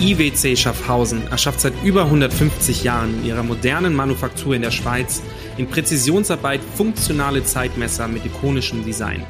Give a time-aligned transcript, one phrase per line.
[0.00, 5.20] IWC Schaffhausen erschafft seit über 150 Jahren in ihrer modernen Manufaktur in der Schweiz
[5.58, 9.26] in Präzisionsarbeit funktionale Zeitmesser mit ikonischem Design.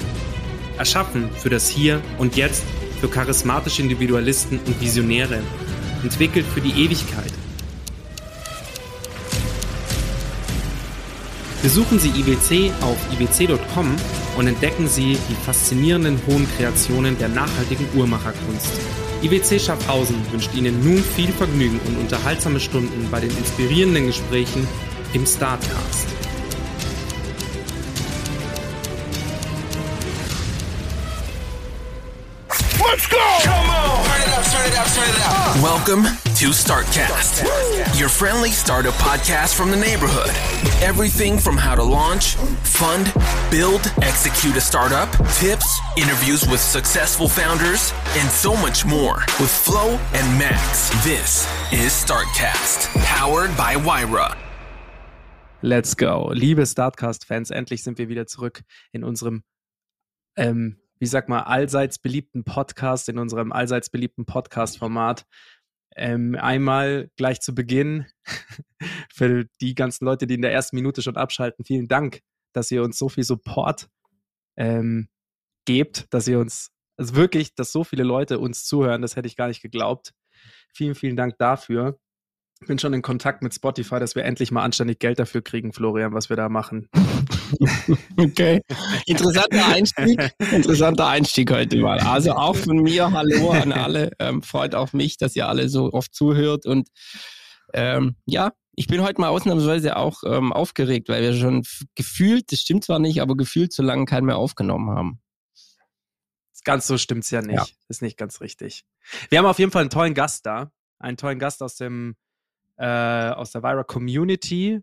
[0.79, 2.63] Erschaffen für das Hier und Jetzt,
[3.01, 5.41] für charismatische Individualisten und Visionäre.
[6.05, 7.33] Entwickelt für die Ewigkeit.
[11.63, 13.97] Besuchen Sie IWC auf iwc.com
[14.39, 19.10] und entdecken Sie die faszinierenden hohen Kreationen der nachhaltigen Uhrmacherkunst.
[19.23, 24.67] IWC Schaffhausen wünscht Ihnen nun viel Vergnügen und unterhaltsame Stunden bei den inspirierenden Gesprächen
[25.13, 26.07] im Startcast.
[32.91, 33.19] let's go!
[33.45, 34.05] Come on!
[34.05, 35.63] Turn it up, turn it up, turn it up.
[35.63, 40.31] Welcome to Startcast, your friendly startup podcast from the neighborhood.
[40.83, 43.13] Everything from how to launch, fund,
[43.51, 49.99] build, execute a startup, tips, interviews with successful founders, and so much more with Flo
[50.15, 50.89] and Max.
[51.05, 54.35] This is Startcast, powered by Wyra.
[55.61, 56.31] Let's go.
[56.33, 59.43] Liebe Startcast-Fans, endlich sind wir wieder zurück in unserem,
[60.39, 65.27] ähm, wie sag mal, allseits beliebten Podcast, in unserem allseits beliebten Podcast-Format.
[65.97, 68.07] Ähm, einmal gleich zu Beginn
[69.13, 72.21] für die ganzen Leute, die in der ersten Minute schon abschalten, vielen Dank,
[72.53, 73.89] dass ihr uns so viel Support
[74.57, 75.09] ähm,
[75.67, 79.37] gebt, dass ihr uns, also wirklich, dass so viele Leute uns zuhören, das hätte ich
[79.37, 80.13] gar nicht geglaubt.
[80.73, 81.99] Vielen, vielen Dank dafür.
[82.63, 85.73] Ich bin schon in Kontakt mit Spotify, dass wir endlich mal anständig Geld dafür kriegen,
[85.73, 86.89] Florian, was wir da machen.
[88.17, 88.61] Okay.
[89.07, 90.33] Interessanter Einstieg.
[90.53, 91.99] Interessanter Einstieg heute mal.
[91.99, 94.13] Also auch von mir Hallo an alle.
[94.21, 96.65] Ähm, freut auch mich, dass ihr alle so oft zuhört.
[96.65, 96.89] Und
[97.75, 101.65] ähm, ja, ich bin heute mal ausnahmsweise auch ähm, aufgeregt, weil wir schon
[101.97, 105.21] gefühlt, das stimmt zwar nicht, aber gefühlt so lange keinen mehr aufgenommen haben.
[106.65, 107.57] Ganz so stimmt's ja nicht.
[107.57, 107.67] Ja.
[107.89, 108.85] Ist nicht ganz richtig.
[109.29, 110.71] Wir haben auf jeden Fall einen tollen Gast da.
[111.01, 112.15] Einen tollen Gast aus dem
[112.81, 114.81] äh, aus der Vira Community.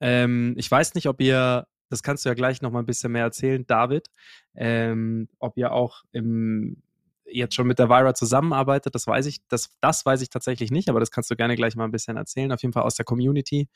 [0.00, 3.12] Ähm, ich weiß nicht, ob ihr, das kannst du ja gleich noch mal ein bisschen
[3.12, 4.08] mehr erzählen, David,
[4.54, 6.82] ähm, ob ihr auch im,
[7.26, 8.94] jetzt schon mit der Vira zusammenarbeitet.
[8.94, 11.74] Das weiß ich, das, das weiß ich tatsächlich nicht, aber das kannst du gerne gleich
[11.74, 12.52] mal ein bisschen erzählen.
[12.52, 13.68] Auf jeden Fall aus der Community.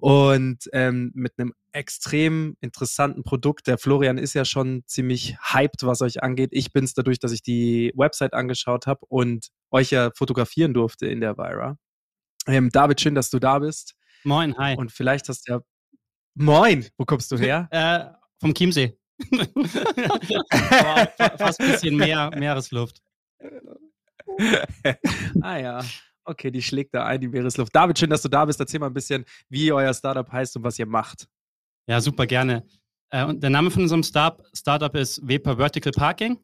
[0.00, 3.66] Und ähm, mit einem extrem interessanten Produkt.
[3.66, 6.50] Der Florian ist ja schon ziemlich hyped, was euch angeht.
[6.52, 11.20] Ich bin's dadurch, dass ich die Website angeschaut habe und euch ja fotografieren durfte in
[11.20, 11.78] der Vira.
[12.46, 13.94] Ähm, David, schön, dass du da bist.
[14.24, 14.76] Moin, hi.
[14.76, 15.60] Und vielleicht hast du ja.
[16.34, 17.68] Moin, wo kommst du her?
[17.70, 18.04] äh,
[18.40, 18.96] vom Chiemsee.
[21.36, 23.02] Fast ein bisschen mehr Meeresluft.
[25.42, 25.84] ah ja.
[26.24, 27.74] Okay, die schlägt da ein, die Meeresluft.
[27.74, 28.60] David, schön, dass du da bist.
[28.60, 31.26] Erzähl mal ein bisschen, wie euer Startup heißt und was ihr macht.
[31.88, 32.64] Ja, super gerne.
[33.10, 36.38] Äh, und der Name von unserem Start Startup ist Weber Vertical Parking.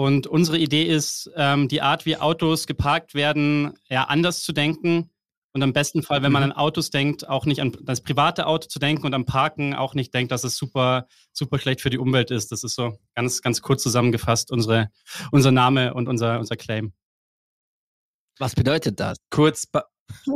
[0.00, 5.10] Und unsere Idee ist, ähm, die Art, wie Autos geparkt werden, ja, anders zu denken.
[5.52, 6.52] Und am besten Fall, wenn man Mhm.
[6.52, 9.92] an Autos denkt, auch nicht an das private Auto zu denken und am Parken auch
[9.92, 12.50] nicht denkt, dass es super, super schlecht für die Umwelt ist.
[12.50, 14.88] Das ist so ganz, ganz kurz zusammengefasst unsere,
[15.32, 16.94] unser Name und unser, unser Claim.
[18.38, 19.18] Was bedeutet das?
[19.28, 19.68] Kurz,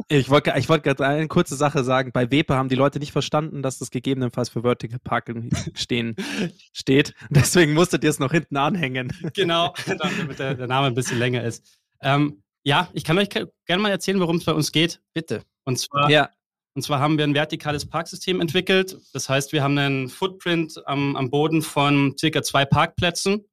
[0.09, 2.13] ich wollte ich wollt gerade eine kurze Sache sagen.
[2.13, 6.17] Bei Wepe haben die Leute nicht verstanden, dass das gegebenenfalls für Vertical Parking stehen,
[6.73, 7.15] steht.
[7.31, 9.13] Deswegen musstet ihr es noch hinten anhängen.
[9.35, 11.79] Genau, damit der, der Name ein bisschen länger ist.
[12.01, 15.01] Ähm, ja, ich kann euch gerne mal erzählen, worum es bei uns geht.
[15.13, 15.43] Bitte.
[15.65, 16.31] Und zwar, Ja,
[16.75, 18.97] und zwar haben wir ein vertikales Parksystem entwickelt.
[19.13, 23.45] Das heißt, wir haben einen Footprint am, am Boden von circa zwei Parkplätzen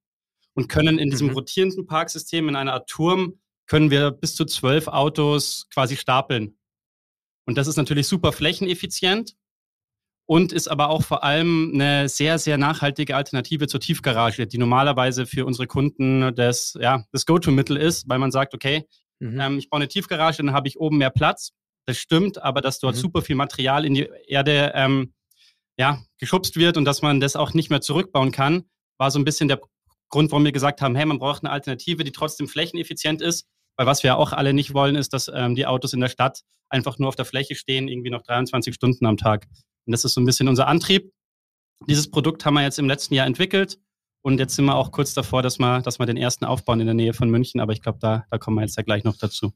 [0.54, 1.34] und können in diesem Mhm.
[1.34, 3.40] rotierenden Parksystem in einer Art Turm
[3.72, 6.58] können wir bis zu zwölf Autos quasi stapeln.
[7.48, 9.32] Und das ist natürlich super flächeneffizient
[10.26, 15.26] und ist aber auch vor allem eine sehr, sehr nachhaltige Alternative zur Tiefgarage, die normalerweise
[15.26, 18.90] für unsere Kunden das, ja, das Go-To-Mittel ist, weil man sagt, okay,
[19.20, 19.40] mhm.
[19.40, 21.54] ähm, ich baue eine Tiefgarage, dann habe ich oben mehr Platz.
[21.86, 23.00] Das stimmt, aber dass dort Mhm.
[23.00, 25.14] super viel Material in die Erde ähm,
[25.78, 28.66] ja, geschubst wird und dass man das auch nicht mehr zurückbauen kann,
[28.98, 29.62] war so ein bisschen der
[30.10, 33.48] Grund, warum wir gesagt haben, hey, man braucht eine Alternative, die trotzdem flächeneffizient ist.
[33.78, 36.42] Weil was wir auch alle nicht wollen, ist, dass ähm, die Autos in der Stadt
[36.70, 39.48] einfach nur auf der Fläche stehen, irgendwie noch 23 Stunden am Tag.
[39.86, 41.12] Und das ist so ein bisschen unser Antrieb.
[41.88, 43.80] dieses Produkt haben wir jetzt im letzten Jahr entwickelt
[44.24, 46.86] und jetzt sind wir auch kurz davor, dass wir, dass wir den ersten aufbauen in
[46.86, 49.18] der Nähe von München, aber ich glaube, da, da kommen wir jetzt ja gleich noch
[49.18, 49.54] dazu.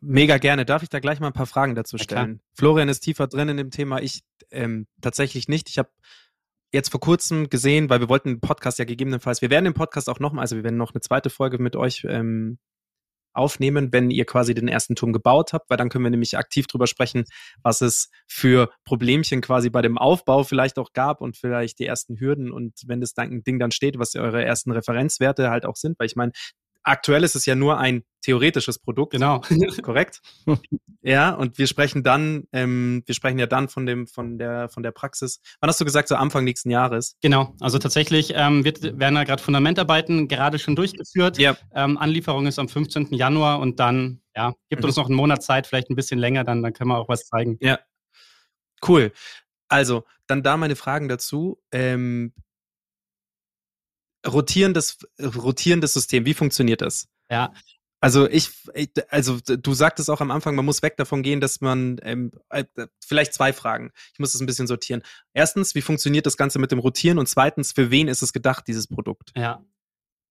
[0.00, 0.64] Mega gerne.
[0.64, 2.34] Darf ich da gleich mal ein paar Fragen dazu stellen?
[2.36, 4.00] Ja, Florian ist tiefer drin in dem Thema.
[4.00, 5.68] Ich ähm, tatsächlich nicht.
[5.68, 5.90] Ich habe
[6.72, 10.08] jetzt vor kurzem gesehen, weil wir wollten den Podcast ja gegebenenfalls, wir werden den Podcast
[10.08, 12.58] auch nochmal, also wir werden noch eine zweite Folge mit euch ähm,
[13.32, 16.66] aufnehmen, wenn ihr quasi den ersten Turm gebaut habt, weil dann können wir nämlich aktiv
[16.66, 17.24] drüber sprechen,
[17.62, 22.18] was es für Problemchen quasi bei dem Aufbau vielleicht auch gab und vielleicht die ersten
[22.18, 22.50] Hürden.
[22.50, 26.16] Und wenn das Ding dann steht, was eure ersten Referenzwerte halt auch sind, weil ich
[26.16, 26.32] meine,
[26.82, 29.12] aktuell ist es ja nur ein theoretisches Produkt.
[29.12, 29.40] Genau.
[29.82, 30.20] Korrekt.
[31.02, 34.82] ja, und wir sprechen dann, ähm, wir sprechen ja dann von dem, von der, von
[34.82, 35.40] der Praxis.
[35.60, 37.16] Wann hast du gesagt, so Anfang nächsten Jahres?
[37.20, 37.54] Genau.
[37.60, 41.38] Also tatsächlich ähm, wird, werden da gerade Fundamentarbeiten gerade schon durchgeführt.
[41.38, 41.56] Ja.
[41.74, 43.08] Ähm, Anlieferung ist am 15.
[43.12, 44.88] Januar und dann, ja, gibt mhm.
[44.88, 47.26] uns noch einen Monat Zeit, vielleicht ein bisschen länger, dann, dann können wir auch was
[47.26, 47.58] zeigen.
[47.60, 47.78] Ja.
[48.86, 49.12] Cool.
[49.68, 51.60] Also, dann da meine Fragen dazu.
[51.70, 52.32] Ähm,
[54.26, 57.08] rotierendes, rotierendes System, wie funktioniert das?
[57.30, 57.52] Ja.
[58.02, 58.48] Also ich,
[59.10, 62.64] also du sagtest auch am Anfang, man muss weg davon gehen, dass man ähm, äh,
[63.04, 63.92] vielleicht zwei Fragen.
[64.14, 65.02] Ich muss das ein bisschen sortieren.
[65.34, 67.18] Erstens, wie funktioniert das Ganze mit dem Rotieren?
[67.18, 69.32] Und zweitens, für wen ist es gedacht, dieses Produkt?
[69.36, 69.62] Ja.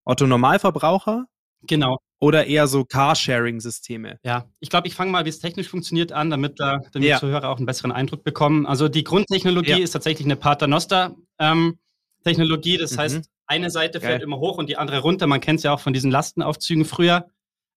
[0.04, 1.28] Otto Normalverbraucher?
[1.62, 2.00] Genau.
[2.20, 4.18] Oder eher so Carsharing-Systeme?
[4.24, 7.18] Ja, ich glaube, ich fange mal, wie es technisch funktioniert, an, damit, da, damit ja.
[7.18, 8.66] die Zuhörer auch einen besseren Eindruck bekommen.
[8.66, 9.78] Also die Grundtechnologie ja.
[9.78, 12.76] ist tatsächlich eine Paternoster-Technologie.
[12.76, 12.98] Ähm, das mhm.
[12.98, 14.24] heißt, eine Seite fällt Geil.
[14.24, 15.28] immer hoch und die andere runter.
[15.28, 17.28] Man kennt es ja auch von diesen Lastenaufzügen früher.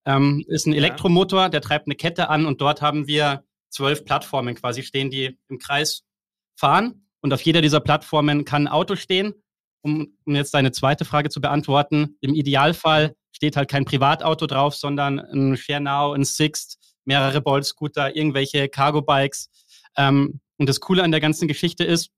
[0.05, 4.55] Ähm, ist ein Elektromotor, der treibt eine Kette an und dort haben wir zwölf Plattformen
[4.55, 6.03] quasi stehen, die im Kreis
[6.57, 7.07] fahren.
[7.21, 9.35] Und auf jeder dieser Plattformen kann ein Auto stehen.
[9.85, 14.77] Um, um jetzt deine zweite Frage zu beantworten, im Idealfall steht halt kein Privatauto drauf,
[14.77, 19.51] sondern ein ShareNow, ein Sixt, mehrere Bolt-Scooter, irgendwelche Cargo-Bikes.
[19.97, 22.11] Ähm, und das Coole an der ganzen Geschichte ist,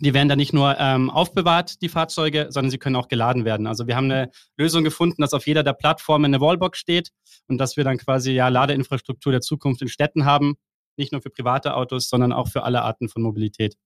[0.00, 3.66] die werden dann nicht nur ähm, aufbewahrt, die Fahrzeuge, sondern sie können auch geladen werden.
[3.66, 7.10] Also wir haben eine Lösung gefunden, dass auf jeder der Plattformen eine Wallbox steht
[7.48, 10.56] und dass wir dann quasi ja Ladeinfrastruktur der Zukunft in Städten haben.
[10.96, 13.76] Nicht nur für private Autos, sondern auch für alle Arten von Mobilität.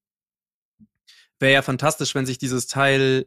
[1.40, 3.26] Wäre ja fantastisch, wenn sich dieses Teil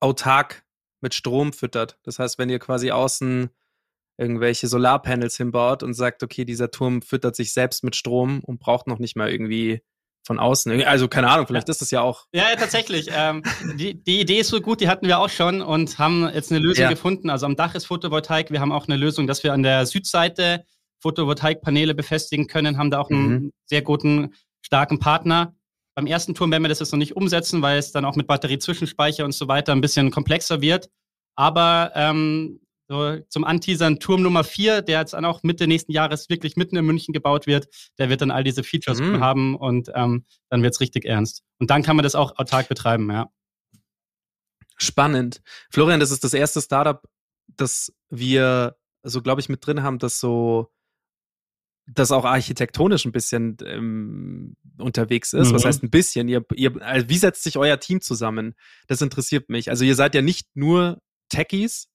[0.00, 0.66] autark
[1.00, 1.98] mit Strom füttert.
[2.02, 3.48] Das heißt, wenn ihr quasi außen
[4.18, 8.86] irgendwelche Solarpanels hinbaut und sagt, okay, dieser Turm füttert sich selbst mit Strom und braucht
[8.86, 9.82] noch nicht mal irgendwie
[10.26, 10.82] von außen.
[10.84, 12.26] Also keine Ahnung, vielleicht ist das ja auch.
[12.32, 13.08] Ja, ja tatsächlich.
[13.16, 13.42] ähm,
[13.76, 16.60] die, die Idee ist so gut, die hatten wir auch schon und haben jetzt eine
[16.60, 16.90] Lösung ja.
[16.90, 17.30] gefunden.
[17.30, 18.50] Also am Dach ist Photovoltaik.
[18.50, 20.64] Wir haben auch eine Lösung, dass wir an der Südseite
[21.00, 23.52] Photovoltaikpaneele befestigen können, haben da auch einen mhm.
[23.66, 25.54] sehr guten, starken Partner.
[25.94, 28.26] Beim ersten Turm werden wir das jetzt noch nicht umsetzen, weil es dann auch mit
[28.26, 30.90] Batteriezwischenspeicher und so weiter ein bisschen komplexer wird.
[31.36, 36.56] Aber ähm, so, zum Anteasern Turm Nummer 4, der jetzt auch Mitte nächsten Jahres wirklich
[36.56, 37.66] mitten in München gebaut wird,
[37.98, 39.20] der wird dann all diese Features mhm.
[39.20, 41.42] haben und ähm, dann wird es richtig ernst.
[41.58, 43.28] Und dann kann man das auch autark betreiben, ja.
[44.78, 45.42] Spannend.
[45.70, 47.02] Florian, das ist das erste Startup,
[47.56, 50.70] das wir so, glaube ich, mit drin haben, das so
[51.86, 55.50] das auch architektonisch ein bisschen ähm, unterwegs ist.
[55.50, 55.54] Mhm.
[55.54, 56.28] Was heißt ein bisschen?
[56.28, 58.54] Ihr, ihr, also wie setzt sich euer Team zusammen?
[58.88, 59.70] Das interessiert mich.
[59.70, 61.88] Also ihr seid ja nicht nur Techies,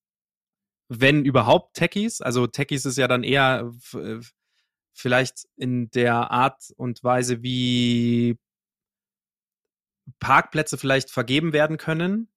[0.94, 2.20] wenn überhaupt Techies.
[2.20, 4.20] Also Techies ist ja dann eher äh,
[4.94, 8.38] vielleicht in der Art und Weise, wie
[10.20, 12.28] Parkplätze vielleicht vergeben werden können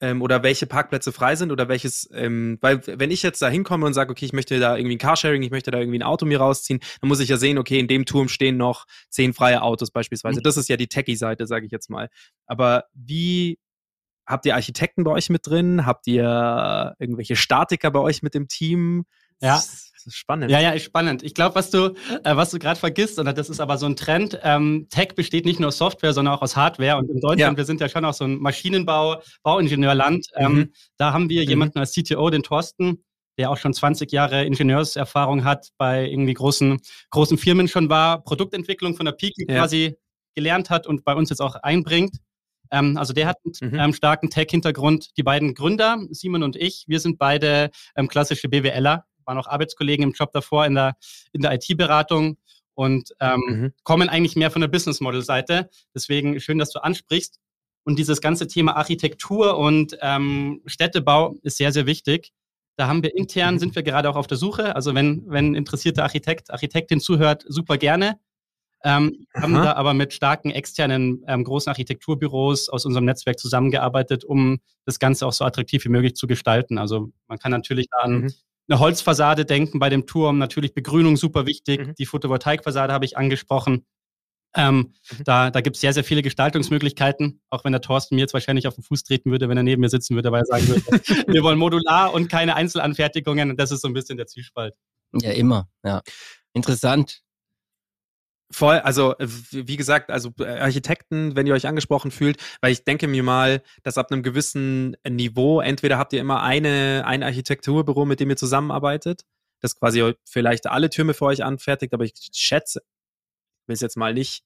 [0.00, 3.86] ähm, oder welche Parkplätze frei sind oder welches, ähm, weil wenn ich jetzt da hinkomme
[3.86, 6.26] und sage, okay, ich möchte da irgendwie ein Carsharing, ich möchte da irgendwie ein Auto
[6.26, 9.62] mir rausziehen, dann muss ich ja sehen, okay, in dem Turm stehen noch zehn freie
[9.62, 10.38] Autos beispielsweise.
[10.38, 10.44] Mhm.
[10.44, 12.08] Das ist ja die Techie-Seite, sage ich jetzt mal.
[12.46, 13.58] Aber wie
[14.30, 15.84] habt ihr Architekten bei euch mit drin?
[15.84, 19.04] Habt ihr irgendwelche Statiker bei euch mit dem Team?
[19.40, 19.56] Ja.
[19.56, 20.50] Das ist spannend.
[20.50, 21.22] Ja, ja, ist spannend.
[21.22, 21.94] Ich glaube, was du,
[22.24, 25.44] äh, was du gerade vergisst, und das ist aber so ein Trend, ähm, Tech besteht
[25.44, 26.96] nicht nur aus Software, sondern auch aus Hardware.
[26.96, 27.56] Und in Deutschland, ja.
[27.56, 30.26] wir sind ja schon auch so ein Maschinenbau, Bauingenieurland.
[30.36, 30.72] Ähm, mhm.
[30.96, 31.48] Da haben wir mhm.
[31.48, 33.04] jemanden als CTO, den Thorsten,
[33.36, 38.94] der auch schon 20 Jahre Ingenieurserfahrung hat, bei irgendwie großen, großen Firmen schon war, Produktentwicklung
[38.94, 39.58] von der Pike ja.
[39.58, 39.96] quasi
[40.34, 42.16] gelernt hat und bei uns jetzt auch einbringt.
[42.70, 43.78] Ähm, also der hat einen mhm.
[43.78, 45.16] ähm, starken Tech-Hintergrund.
[45.16, 50.04] Die beiden Gründer, Simon und ich, wir sind beide ähm, klassische BWLer, waren auch Arbeitskollegen
[50.04, 50.96] im Job davor in der,
[51.32, 52.36] in der IT-Beratung
[52.74, 53.72] und ähm, mhm.
[53.82, 55.68] kommen eigentlich mehr von der Business Model-Seite.
[55.94, 57.38] Deswegen schön, dass du ansprichst.
[57.84, 62.32] Und dieses ganze Thema Architektur und ähm, Städtebau ist sehr, sehr wichtig.
[62.76, 63.58] Da haben wir intern, mhm.
[63.58, 64.74] sind wir gerade auch auf der Suche.
[64.74, 68.18] Also wenn, wenn interessierter Architekt, Architektin zuhört, super gerne.
[68.82, 74.60] Ähm, haben da aber mit starken externen ähm, großen Architekturbüros aus unserem Netzwerk zusammengearbeitet, um
[74.86, 76.78] das Ganze auch so attraktiv wie möglich zu gestalten.
[76.78, 78.32] Also man kann natürlich da an mhm.
[78.68, 81.86] eine Holzfassade denken bei dem Turm, natürlich Begrünung super wichtig.
[81.88, 81.94] Mhm.
[81.96, 83.84] Die Photovoltaikfassade habe ich angesprochen.
[84.56, 85.24] Ähm, mhm.
[85.24, 88.66] Da, da gibt es sehr, sehr viele Gestaltungsmöglichkeiten, auch wenn der Thorsten mir jetzt wahrscheinlich
[88.66, 90.82] auf den Fuß treten würde, wenn er neben mir sitzen würde, weil er sagen würde,
[91.32, 93.50] wir wollen modular und keine Einzelanfertigungen.
[93.50, 94.74] Und das ist so ein bisschen der Zwiespalt.
[95.20, 96.00] Ja, immer, ja.
[96.54, 97.22] Interessant.
[98.52, 103.06] Voll, also wie gesagt, also äh, Architekten, wenn ihr euch angesprochen fühlt, weil ich denke
[103.06, 108.18] mir mal, dass ab einem gewissen Niveau, entweder habt ihr immer eine, ein Architekturbüro, mit
[108.18, 109.24] dem ihr zusammenarbeitet,
[109.60, 112.82] das quasi vielleicht alle Türme für euch anfertigt, aber ich schätze,
[113.66, 114.42] will es jetzt mal nicht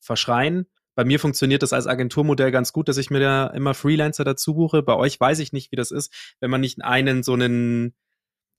[0.00, 0.66] verschreien.
[0.94, 4.54] Bei mir funktioniert das als Agenturmodell ganz gut, dass ich mir da immer Freelancer dazu
[4.54, 4.82] buche.
[4.82, 7.94] Bei euch weiß ich nicht, wie das ist, wenn man nicht einen so einen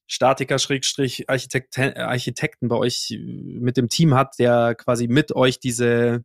[0.08, 6.24] Statiker Schrägstrich Architekt, Architekten bei euch mit dem Team hat, der quasi mit euch diese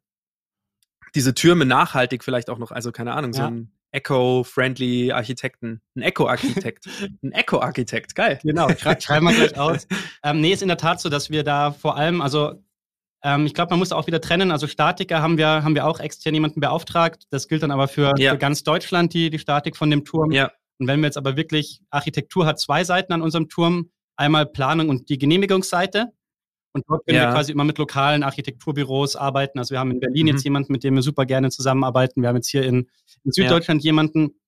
[1.15, 3.43] diese Türme nachhaltig vielleicht auch noch, also keine Ahnung, ja.
[3.43, 5.83] so ein Eco-friendly Architekten.
[5.95, 6.87] Ein Eco-Architekt.
[7.23, 8.39] ein Eco-Architekt, geil.
[8.43, 9.87] Genau, schreiben wir gleich aus.
[10.25, 12.55] Ähm, nee, ist in der Tat so, dass wir da vor allem, also
[13.23, 14.51] ähm, ich glaube, man muss auch wieder trennen.
[14.51, 17.27] Also Statiker haben wir, haben wir auch extern jemanden beauftragt.
[17.31, 18.33] Das gilt dann aber für, ja.
[18.33, 20.33] für ganz Deutschland, die, die Statik von dem Turm.
[20.33, 20.51] Ja.
[20.79, 23.91] Und wenn wir jetzt aber wirklich, Architektur hat zwei Seiten an unserem Turm.
[24.17, 26.13] Einmal Planung und die Genehmigungsseite.
[26.75, 27.29] Und dort können ja.
[27.29, 29.59] wir quasi immer mit lokalen Architekturbüros arbeiten.
[29.59, 30.33] Also wir haben in Berlin mhm.
[30.33, 32.23] jetzt jemanden, mit dem wir super gerne zusammenarbeiten.
[32.23, 32.89] Wir haben jetzt hier in,
[33.25, 33.89] in Süddeutschland ja.
[33.89, 34.41] jemanden.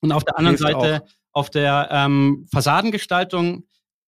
[0.00, 1.08] Und auf der anderen Hilft Seite, auch.
[1.32, 3.66] auf der ähm, Fassadengestaltung,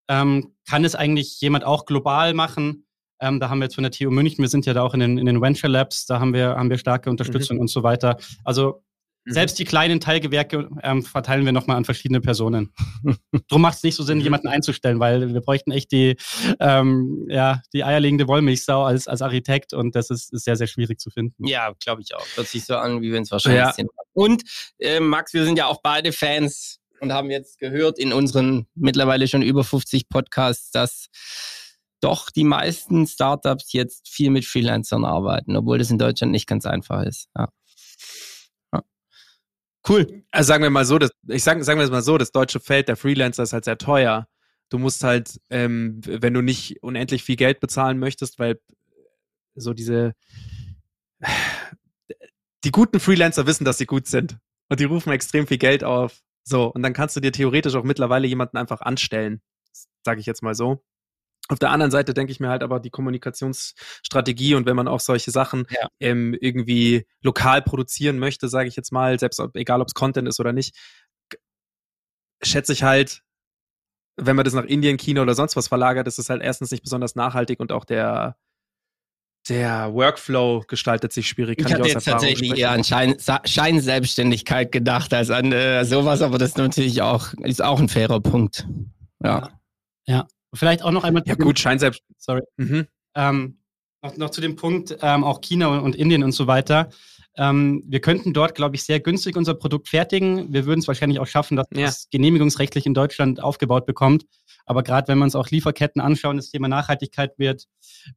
[0.08, 2.86] ähm, kann es eigentlich jemand auch global machen.
[3.20, 5.00] Ähm, da haben wir jetzt von der TU München, wir sind ja da auch in
[5.00, 7.62] den, in den Venture Labs, da haben wir, haben wir starke Unterstützung mhm.
[7.62, 8.16] und so weiter.
[8.44, 8.82] Also
[9.28, 9.32] mhm.
[9.32, 12.72] selbst die kleinen Teilgewerke ähm, verteilen wir nochmal an verschiedene Personen.
[13.48, 14.24] Drum macht es nicht so Sinn, mhm.
[14.24, 16.16] jemanden einzustellen, weil wir bräuchten echt die,
[16.60, 21.00] ähm, ja, die eierlegende Wollmilchsau als, als Architekt und das ist, ist sehr, sehr schwierig
[21.00, 21.46] zu finden.
[21.46, 22.26] Ja, glaube ich auch.
[22.34, 23.72] Hört sich so an, wie wenn es wahrscheinlich ja.
[23.72, 23.90] sind.
[24.12, 24.42] Und
[24.78, 29.28] äh, Max, wir sind ja auch beide Fans und haben jetzt gehört in unseren mittlerweile
[29.28, 31.08] schon über 50 Podcasts, dass
[32.00, 36.66] doch die meisten Startups jetzt viel mit Freelancern arbeiten, obwohl das in Deutschland nicht ganz
[36.66, 37.28] einfach ist.
[37.36, 37.42] Ja.
[37.44, 37.48] Ja.
[39.88, 40.22] Cool.
[40.30, 42.60] Also sagen wir mal so, das, ich sag, sagen wir es mal so, das deutsche
[42.60, 44.28] Feld der Freelancer ist halt sehr teuer.
[44.68, 48.60] Du musst halt, ähm, wenn du nicht unendlich viel Geld bezahlen möchtest, weil
[49.54, 50.14] so diese
[52.64, 56.22] die guten Freelancer wissen, dass sie gut sind und die rufen extrem viel Geld auf.
[56.44, 59.40] So, und dann kannst du dir theoretisch auch mittlerweile jemanden einfach anstellen,
[60.04, 60.82] sage ich jetzt mal so.
[61.48, 65.00] Auf der anderen Seite denke ich mir halt aber die Kommunikationsstrategie und wenn man auch
[65.00, 65.88] solche Sachen ja.
[65.98, 70.28] ähm, irgendwie lokal produzieren möchte, sage ich jetzt mal, selbst ob, egal ob es Content
[70.28, 70.76] ist oder nicht,
[72.42, 73.22] schätze ich halt,
[74.16, 76.82] wenn man das nach Indien, China oder sonst was verlagert, ist es halt erstens nicht
[76.82, 78.36] besonders nachhaltig und auch der
[79.48, 81.58] der Workflow gestaltet sich schwierig.
[81.58, 82.60] Kann ich hatte jetzt tatsächlich sprechen.
[82.60, 87.62] eher an Schein, Scheinselbstständigkeit gedacht als an äh, sowas, aber das ist natürlich auch, ist
[87.62, 88.66] auch ein fairer Punkt.
[89.22, 89.50] Ja.
[90.06, 90.26] Ja.
[90.54, 91.22] Vielleicht auch noch einmal.
[91.26, 92.02] Ja, gut, Scheinselbst.
[92.16, 92.42] Sorry.
[92.56, 92.86] Mhm.
[93.14, 93.58] Ähm,
[94.02, 96.88] noch, noch, zu dem Punkt, ähm, auch China und, und, Indien und so weiter.
[97.36, 100.52] Ähm, wir könnten dort, glaube ich, sehr günstig unser Produkt fertigen.
[100.52, 101.86] Wir würden es wahrscheinlich auch schaffen, dass ja.
[101.86, 104.24] das genehmigungsrechtlich in Deutschland aufgebaut bekommt.
[104.66, 107.64] Aber gerade wenn wir uns auch Lieferketten anschauen, das Thema Nachhaltigkeit wird,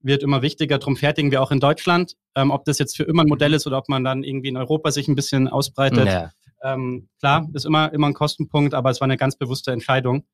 [0.02, 0.80] wird immer wichtiger.
[0.80, 2.16] Darum fertigen wir auch in Deutschland.
[2.36, 4.58] Ähm, ob das jetzt für immer ein Modell ist oder ob man dann irgendwie in
[4.58, 6.08] Europa sich ein bisschen ausbreitet.
[6.08, 6.32] Ja.
[6.64, 10.26] Ähm, klar, ist immer, immer ein Kostenpunkt, aber es war eine ganz bewusste Entscheidung.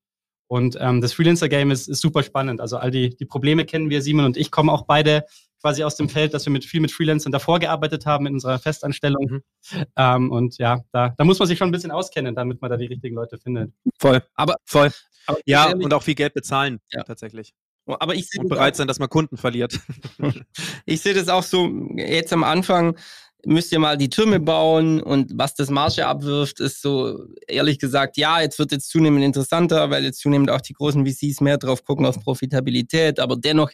[0.47, 2.61] Und ähm, das Freelancer-Game ist, ist super spannend.
[2.61, 4.01] Also all die, die Probleme kennen wir.
[4.01, 5.25] Simon und ich kommen auch beide
[5.61, 8.59] quasi aus dem Feld, dass wir mit viel mit Freelancern davor gearbeitet haben in unserer
[8.59, 9.25] Festanstellung.
[9.71, 9.83] Mhm.
[9.95, 12.77] Ähm, und ja, da, da muss man sich schon ein bisschen auskennen, damit man da
[12.77, 13.73] die richtigen Leute findet.
[13.99, 14.21] Voll.
[14.35, 14.91] Aber voll.
[15.25, 17.03] Aber ja, und auch viel Geld bezahlen, ja.
[17.03, 17.53] tatsächlich.
[17.85, 19.79] Aber ich und bereit sein, dass man Kunden verliert.
[20.85, 22.97] ich sehe das auch so jetzt am Anfang
[23.45, 28.17] müsst ihr mal die Türme bauen und was das Marge abwirft, ist so ehrlich gesagt,
[28.17, 31.83] ja, jetzt wird jetzt zunehmend interessanter, weil jetzt zunehmend auch die großen VCs mehr drauf
[31.83, 33.71] gucken auf Profitabilität, aber dennoch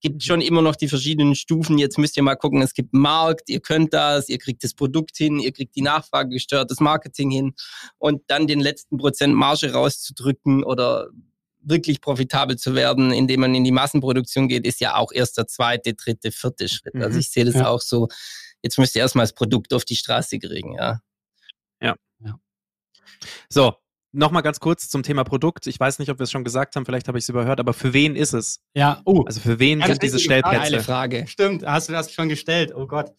[0.00, 1.78] gibt schon immer noch die verschiedenen Stufen.
[1.78, 4.74] Jetzt müsst ihr mal gucken, es gibt einen Markt, ihr könnt das, ihr kriegt das
[4.74, 7.52] Produkt hin, ihr kriegt die Nachfrage gestört, das Marketing hin
[7.98, 11.08] und dann den letzten Prozent Marge rauszudrücken oder
[11.62, 15.46] wirklich profitabel zu werden, indem man in die Massenproduktion geht, ist ja auch erst der
[15.46, 16.94] zweite, dritte, vierte Schritt.
[16.96, 17.18] Also mhm.
[17.18, 17.68] ich sehe das ja.
[17.68, 18.08] auch so,
[18.62, 21.00] Jetzt müsst ihr erstmal das Produkt auf die Straße kriegen, ja.
[21.80, 21.96] Ja.
[22.20, 22.38] ja.
[23.48, 23.76] So,
[24.12, 25.68] Nochmal ganz kurz zum Thema Produkt.
[25.68, 27.72] Ich weiß nicht, ob wir es schon gesagt haben, vielleicht habe ich es überhört, aber
[27.72, 28.60] für wen ist es?
[28.74, 29.22] Ja, oh.
[29.24, 30.62] Also für wen ja, sind diese Stellplätze?
[30.62, 31.26] Eine Frage.
[31.28, 32.72] Stimmt, hast du das schon gestellt?
[32.74, 33.12] Oh Gott.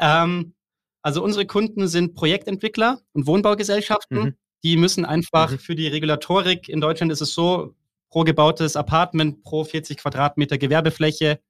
[0.00, 0.54] Ähm,
[1.02, 4.18] also unsere Kunden sind Projektentwickler und Wohnbaugesellschaften.
[4.18, 4.34] Mhm.
[4.64, 5.58] Die müssen einfach mhm.
[5.58, 7.74] für die Regulatorik, in Deutschland ist es so,
[8.10, 11.40] pro gebautes Apartment, pro 40 Quadratmeter Gewerbefläche,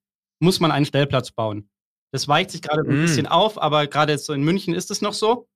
[0.40, 1.71] muss man einen Stellplatz bauen.
[2.11, 2.91] Das weicht sich gerade mm.
[2.91, 5.49] ein bisschen auf, aber gerade so in München ist es noch so.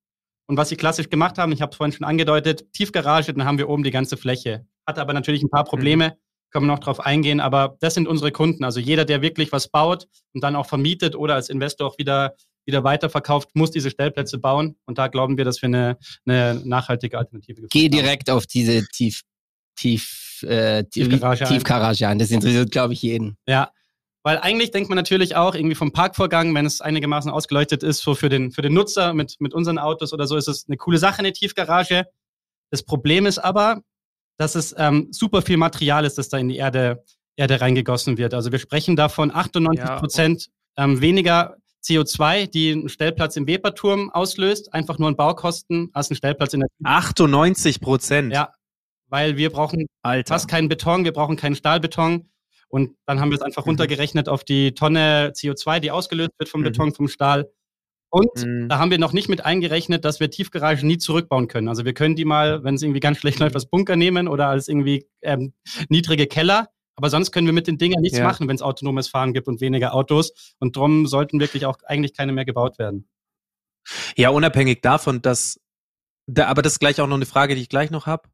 [0.47, 3.59] Und was sie klassisch gemacht haben, ich habe es vorhin schon angedeutet, Tiefgarage, dann haben
[3.59, 4.66] wir oben die ganze Fläche.
[4.87, 6.09] Hatte aber natürlich ein paar Probleme.
[6.09, 6.50] Mm.
[6.50, 8.64] können wir noch drauf eingehen, aber das sind unsere Kunden.
[8.64, 12.35] Also jeder, der wirklich was baut und dann auch vermietet oder als Investor auch wieder,
[12.66, 14.76] wieder weiterverkauft, muss diese Stellplätze bauen.
[14.85, 19.23] Und da glauben wir, dass wir eine, eine nachhaltige Alternative Geh direkt auf diese Tief,
[19.76, 22.18] Tief, äh, Tiefgarage, Tiefgarage an.
[22.18, 23.37] Das interessiert, glaube ich, jeden.
[23.47, 23.71] Ja,
[24.23, 28.14] weil eigentlich denkt man natürlich auch irgendwie vom Parkvorgang, wenn es einigermaßen ausgeleuchtet ist, so
[28.14, 30.99] für den, für den Nutzer mit, mit unseren Autos oder so, ist es eine coole
[30.99, 32.07] Sache, eine Tiefgarage.
[32.71, 33.83] Das Problem ist aber,
[34.38, 37.05] dass es ähm, super viel Material ist, das da in die Erde,
[37.37, 38.35] Erde reingegossen wird.
[38.35, 40.85] Also wir sprechen davon 98 Prozent ja.
[40.85, 46.14] ähm, weniger CO2, die ein Stellplatz im Weberturm auslöst, einfach nur an Baukosten als ein
[46.14, 48.33] Stellplatz in der 98 Prozent?
[48.33, 48.52] Ja,
[49.09, 50.35] weil wir brauchen Alter.
[50.35, 52.31] fast keinen Beton, wir brauchen keinen Stahlbeton.
[52.73, 53.71] Und dann haben wir es einfach mhm.
[53.71, 56.64] runtergerechnet auf die Tonne CO2, die ausgelöst wird vom mhm.
[56.64, 57.50] Beton, vom Stahl.
[58.11, 58.69] Und mhm.
[58.69, 61.69] da haben wir noch nicht mit eingerechnet, dass wir Tiefgaragen nie zurückbauen können.
[61.69, 64.49] Also wir können die mal, wenn es irgendwie ganz schlecht läuft, als Bunker nehmen oder
[64.49, 65.52] als irgendwie ähm,
[65.91, 66.71] niedrige Keller.
[66.97, 68.25] Aber sonst können wir mit den Dingern nichts ja.
[68.25, 70.55] machen, wenn es autonomes Fahren gibt und weniger Autos.
[70.59, 73.07] Und darum sollten wirklich auch eigentlich keine mehr gebaut werden.
[74.17, 75.61] Ja, unabhängig davon, dass,
[76.26, 78.31] da, aber das ist gleich auch noch eine Frage, die ich gleich noch habe.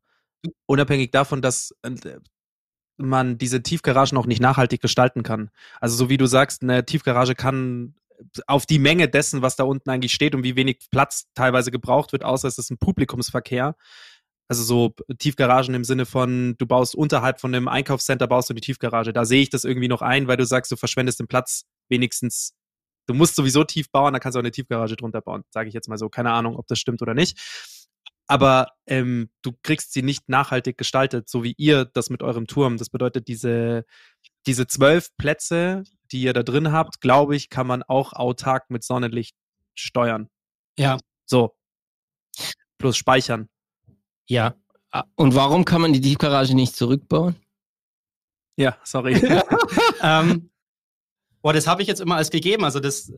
[0.67, 2.19] Unabhängig davon, dass äh,
[2.99, 5.51] man diese Tiefgaragen auch nicht nachhaltig gestalten kann.
[5.81, 7.95] Also so wie du sagst, eine Tiefgarage kann
[8.47, 12.13] auf die Menge dessen, was da unten eigentlich steht und wie wenig Platz teilweise gebraucht
[12.13, 13.77] wird, außer es ist ein Publikumsverkehr.
[14.49, 18.63] Also so Tiefgaragen im Sinne von, du baust unterhalb von einem Einkaufscenter, baust du die
[18.63, 19.13] Tiefgarage.
[19.13, 22.55] Da sehe ich das irgendwie noch ein, weil du sagst, du verschwendest den Platz wenigstens.
[23.07, 25.75] Du musst sowieso tief bauen, dann kannst du auch eine Tiefgarage drunter bauen, sage ich
[25.75, 26.09] jetzt mal so.
[26.09, 27.39] Keine Ahnung, ob das stimmt oder nicht.
[28.29, 32.77] Aber ähm, du kriegst sie nicht nachhaltig gestaltet, so wie ihr das mit eurem Turm.
[32.77, 33.85] Das bedeutet, diese,
[34.47, 35.83] diese zwölf Plätze,
[36.13, 39.35] die ihr da drin habt, glaube ich, kann man auch autark mit Sonnenlicht
[39.75, 40.29] steuern.
[40.79, 40.99] Ja.
[41.25, 41.57] So.
[42.77, 43.49] Plus speichern.
[44.29, 44.55] Ja.
[44.91, 47.37] Ah, und warum kann man die Tiefgarage nicht zurückbauen?
[48.57, 49.15] Ja, sorry.
[50.03, 50.51] ähm,
[51.41, 52.65] boah, das habe ich jetzt immer als gegeben.
[52.65, 53.13] Also das,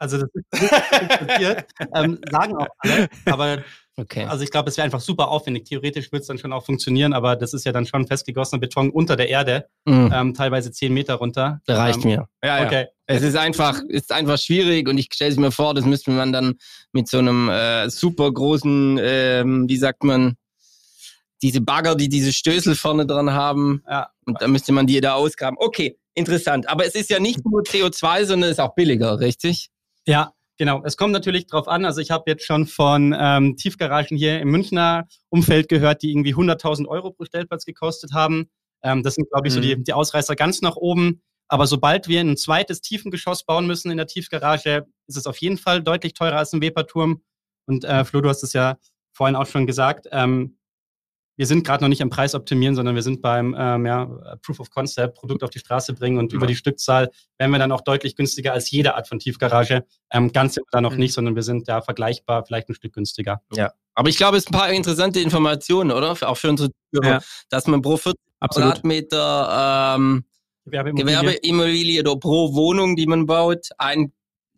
[0.00, 1.64] also das ist
[1.94, 3.62] ähm, sagen auch alle, aber
[3.96, 4.24] Okay.
[4.24, 5.66] Also ich glaube, es wäre einfach super aufwendig.
[5.66, 8.88] Theoretisch würde es dann schon auch funktionieren, aber das ist ja dann schon festgegossener Beton
[8.88, 10.10] unter der Erde, mhm.
[10.14, 11.60] ähm, teilweise zehn Meter runter.
[11.66, 12.28] Das reicht ähm, mir.
[12.42, 12.82] Ja, okay.
[12.82, 12.88] Ja.
[13.04, 16.32] Es ist einfach, ist einfach schwierig und ich stelle es mir vor, das müsste man
[16.32, 16.54] dann
[16.92, 20.36] mit so einem äh, super großen, ähm, wie sagt man,
[21.42, 23.82] diese Bagger, die diese Stößel vorne dran haben.
[23.88, 24.08] Ja.
[24.24, 25.56] Und da müsste man die da ausgraben.
[25.58, 26.68] Okay, interessant.
[26.68, 29.70] Aber es ist ja nicht nur CO2, sondern es ist auch billiger, richtig?
[30.06, 31.86] Ja, Genau, es kommt natürlich drauf an.
[31.86, 36.34] Also ich habe jetzt schon von ähm, Tiefgaragen hier im Münchner Umfeld gehört, die irgendwie
[36.34, 38.50] 100.000 Euro pro Stellplatz gekostet haben.
[38.82, 39.84] Ähm, das sind, glaube ich, so die, mhm.
[39.84, 41.22] die Ausreißer ganz nach oben.
[41.48, 45.56] Aber sobald wir ein zweites Tiefengeschoss bauen müssen in der Tiefgarage, ist es auf jeden
[45.56, 47.22] Fall deutlich teurer als ein Weberturm.
[47.64, 48.76] Und äh, Flo, du hast es ja
[49.14, 50.08] vorhin auch schon gesagt.
[50.12, 50.58] Ähm,
[51.40, 54.04] wir sind gerade noch nicht am Preis optimieren, sondern wir sind beim ähm, ja,
[54.42, 56.36] Proof of Concept, Produkt auf die Straße bringen und ja.
[56.36, 59.86] über die Stückzahl werden wir dann auch deutlich günstiger als jede Art von Tiefgarage.
[60.10, 60.98] Ähm, ganz sind wir da noch mhm.
[60.98, 63.40] nicht, sondern wir sind ja vergleichbar, vielleicht ein Stück günstiger.
[63.54, 66.10] Ja, aber ich glaube, es sind ein paar interessante Informationen, oder?
[66.10, 67.20] Auch für unsere Zuhörer, ja.
[67.48, 70.24] dass man pro 40 Quadratmeter ähm,
[70.66, 71.20] Gewerbeimmobilie.
[71.20, 74.12] Gewerbeimmobilie oder pro Wohnung, die man baut, ein,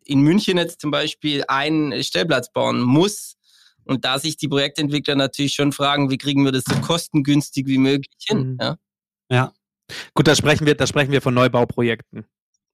[0.05, 3.37] in München jetzt zum Beispiel einen Stellplatz bauen muss
[3.85, 7.79] und da sich die Projektentwickler natürlich schon fragen, wie kriegen wir das so kostengünstig wie
[7.79, 8.53] möglich hin?
[8.53, 8.59] Mhm.
[8.61, 8.77] Ja.
[9.31, 9.53] ja.
[10.15, 12.25] Gut, da sprechen wir, da sprechen wir von Neubauprojekten.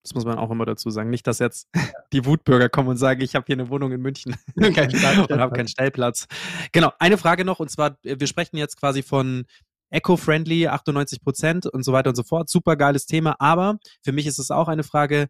[0.03, 1.11] Das muss man auch immer dazu sagen.
[1.11, 1.69] Nicht, dass jetzt
[2.13, 5.69] die Wutbürger kommen und sagen, ich habe hier eine Wohnung in München und habe keinen
[5.69, 6.27] Stellplatz.
[6.73, 9.45] Genau, eine Frage noch, und zwar, wir sprechen jetzt quasi von
[9.91, 12.49] eco-friendly, 98 Prozent und so weiter und so fort.
[12.49, 15.29] Super geiles Thema, aber für mich ist es auch eine Frage,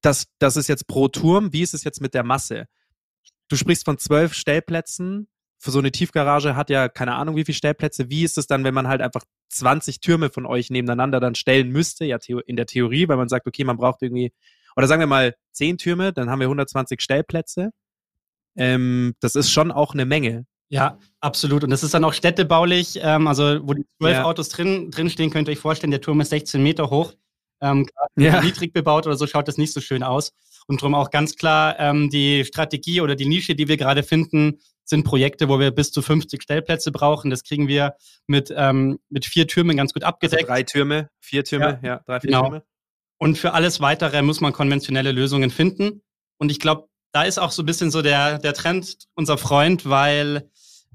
[0.00, 2.66] das, das ist jetzt pro Turm, wie ist es jetzt mit der Masse?
[3.52, 5.28] Du sprichst von zwölf Stellplätzen.
[5.58, 8.10] Für so eine Tiefgarage hat ja keine Ahnung, wie viele Stellplätze.
[8.10, 11.70] Wie ist es dann, wenn man halt einfach 20 Türme von euch nebeneinander dann stellen
[11.70, 12.04] müsste?
[12.04, 14.32] Ja, in der Theorie, weil man sagt, okay, man braucht irgendwie,
[14.74, 17.70] oder sagen wir mal 10 Türme, dann haben wir 120 Stellplätze.
[18.56, 20.46] Ähm, das ist schon auch eine Menge.
[20.68, 21.64] Ja, absolut.
[21.64, 24.24] Und das ist dann auch städtebaulich, ähm, also wo die zwölf ja.
[24.24, 27.12] Autos drin, drin stehen, könnt ihr euch vorstellen, der Turm ist 16 Meter hoch.
[27.62, 28.42] Ähm, ja.
[28.42, 30.32] Niedrig bebaut oder so schaut das nicht so schön aus.
[30.66, 34.58] Und darum auch ganz klar ähm, die Strategie oder die Nische, die wir gerade finden,
[34.84, 37.30] sind Projekte, wo wir bis zu 50 Stellplätze brauchen.
[37.30, 37.94] Das kriegen wir
[38.26, 40.42] mit, ähm, mit vier Türmen ganz gut abgedeckt.
[40.42, 42.42] Also drei Türme, vier Türme, ja, ja drei, vier genau.
[42.42, 42.64] Türme.
[43.18, 46.02] Und für alles Weitere muss man konventionelle Lösungen finden.
[46.38, 49.88] Und ich glaube, da ist auch so ein bisschen so der, der Trend unser Freund,
[49.88, 50.50] weil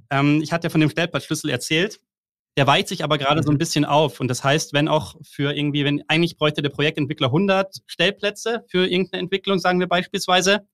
[0.10, 2.00] ähm, ich hatte ja von dem Stellplatzschlüssel erzählt.
[2.58, 3.60] Der weicht sich aber gerade so ein mhm.
[3.60, 4.20] bisschen auf.
[4.20, 8.88] Und das heißt, wenn auch für irgendwie, wenn eigentlich bräuchte der Projektentwickler 100 Stellplätze für
[8.88, 10.68] irgendeine Entwicklung, sagen wir beispielsweise.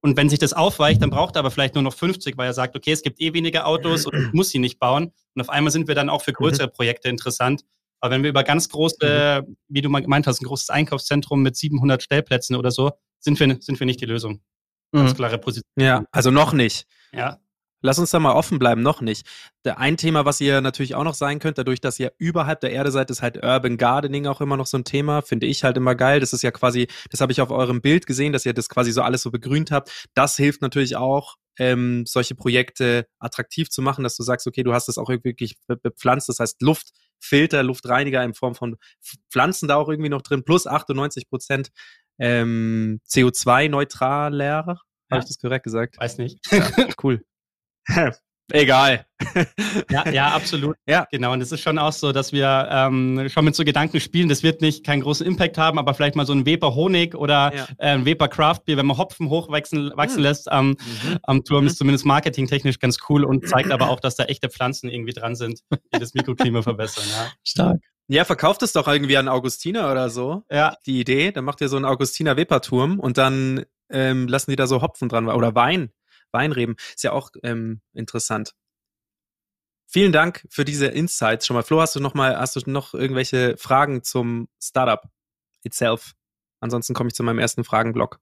[0.00, 2.54] Und wenn sich das aufweicht, dann braucht er aber vielleicht nur noch 50, weil er
[2.54, 5.12] sagt, okay, es gibt eh weniger Autos und ich muss sie nicht bauen.
[5.34, 6.72] Und auf einmal sind wir dann auch für größere mhm.
[6.72, 7.62] Projekte interessant.
[8.00, 9.56] Aber wenn wir über ganz große, mhm.
[9.68, 13.58] wie du mal gemeint hast, ein großes Einkaufszentrum mit 700 Stellplätzen oder so, sind wir,
[13.60, 14.40] sind wir nicht die Lösung.
[14.92, 15.64] Ganz klare Position.
[15.76, 16.86] Ja, also noch nicht.
[17.12, 17.38] Ja.
[17.80, 19.26] Lass uns da mal offen bleiben, noch nicht.
[19.64, 22.72] Der ein Thema, was ihr natürlich auch noch sein könnt, dadurch, dass ihr überhalb der
[22.72, 25.22] Erde seid, ist halt Urban Gardening auch immer noch so ein Thema.
[25.22, 26.18] Finde ich halt immer geil.
[26.20, 28.90] Das ist ja quasi, das habe ich auf eurem Bild gesehen, dass ihr das quasi
[28.90, 30.08] so alles so begrünt habt.
[30.14, 34.72] Das hilft natürlich auch, ähm, solche Projekte attraktiv zu machen, dass du sagst, okay, du
[34.72, 36.28] hast das auch wirklich bepflanzt.
[36.28, 38.76] Das heißt, Luftfilter, Luftreiniger in Form von
[39.30, 41.70] Pflanzen da auch irgendwie noch drin, plus 98 Prozent
[42.18, 44.66] ähm, CO2-neutraler.
[44.66, 44.80] Ja.
[45.10, 45.98] Habe ich das korrekt gesagt?
[45.98, 46.38] Weiß nicht.
[46.52, 47.24] Ja, cool.
[48.50, 49.04] Egal.
[49.90, 50.76] ja, ja, absolut.
[50.88, 51.06] Ja.
[51.10, 51.32] Genau.
[51.32, 54.28] Und es ist schon auch so, dass wir ähm, schon mit so Gedanken spielen.
[54.28, 57.54] Das wird nicht keinen großen Impact haben, aber vielleicht mal so ein Weber Honig oder
[57.54, 57.66] ja.
[57.76, 60.22] äh, ein Weber Craft Beer, wenn man Hopfen hochwachsen wachsen mhm.
[60.22, 61.18] lässt am, mhm.
[61.24, 64.88] am Turm, ist zumindest marketingtechnisch ganz cool und zeigt aber auch, dass da echte Pflanzen
[64.88, 65.60] irgendwie dran sind,
[65.94, 67.04] die das Mikroklima verbessern.
[67.10, 67.30] Ja.
[67.44, 67.80] Stark.
[68.10, 70.44] Ja, verkauft es doch irgendwie an Augustiner oder so.
[70.50, 70.76] Ja.
[70.86, 71.32] Die Idee.
[71.32, 75.10] Dann macht ihr so einen Augustiner Weber-Turm und dann ähm, lassen die da so Hopfen
[75.10, 75.90] dran oder Wein.
[76.32, 76.76] Weinreben.
[76.94, 78.54] Ist ja auch ähm, interessant.
[79.90, 81.62] Vielen Dank für diese Insights schon mal.
[81.62, 85.02] Flo, hast du noch mal, hast du noch irgendwelche Fragen zum Startup
[85.64, 86.12] itself?
[86.60, 88.20] Ansonsten komme ich zu meinem ersten Fragenblock.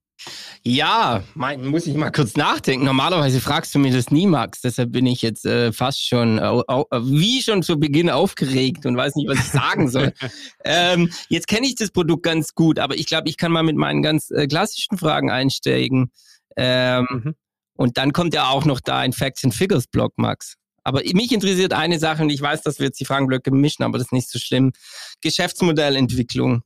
[0.63, 2.85] Ja, mein, muss ich mal kurz nachdenken.
[2.85, 4.61] Normalerweise fragst du mir das nie, Max.
[4.61, 9.15] Deshalb bin ich jetzt äh, fast schon, äh, wie schon zu Beginn aufgeregt und weiß
[9.17, 10.13] nicht, was ich sagen soll.
[10.65, 13.77] ähm, jetzt kenne ich das Produkt ganz gut, aber ich glaube, ich kann mal mit
[13.77, 16.11] meinen ganz äh, klassischen Fragen einsteigen.
[16.57, 17.35] Ähm, mhm.
[17.77, 20.57] Und dann kommt ja auch noch da ein Facts and Figures Blog, Max.
[20.83, 23.99] Aber mich interessiert eine Sache und ich weiß, dass wir jetzt die Fragenblöcke mischen, aber
[23.99, 24.73] das ist nicht so schlimm.
[25.21, 26.63] Geschäftsmodellentwicklung.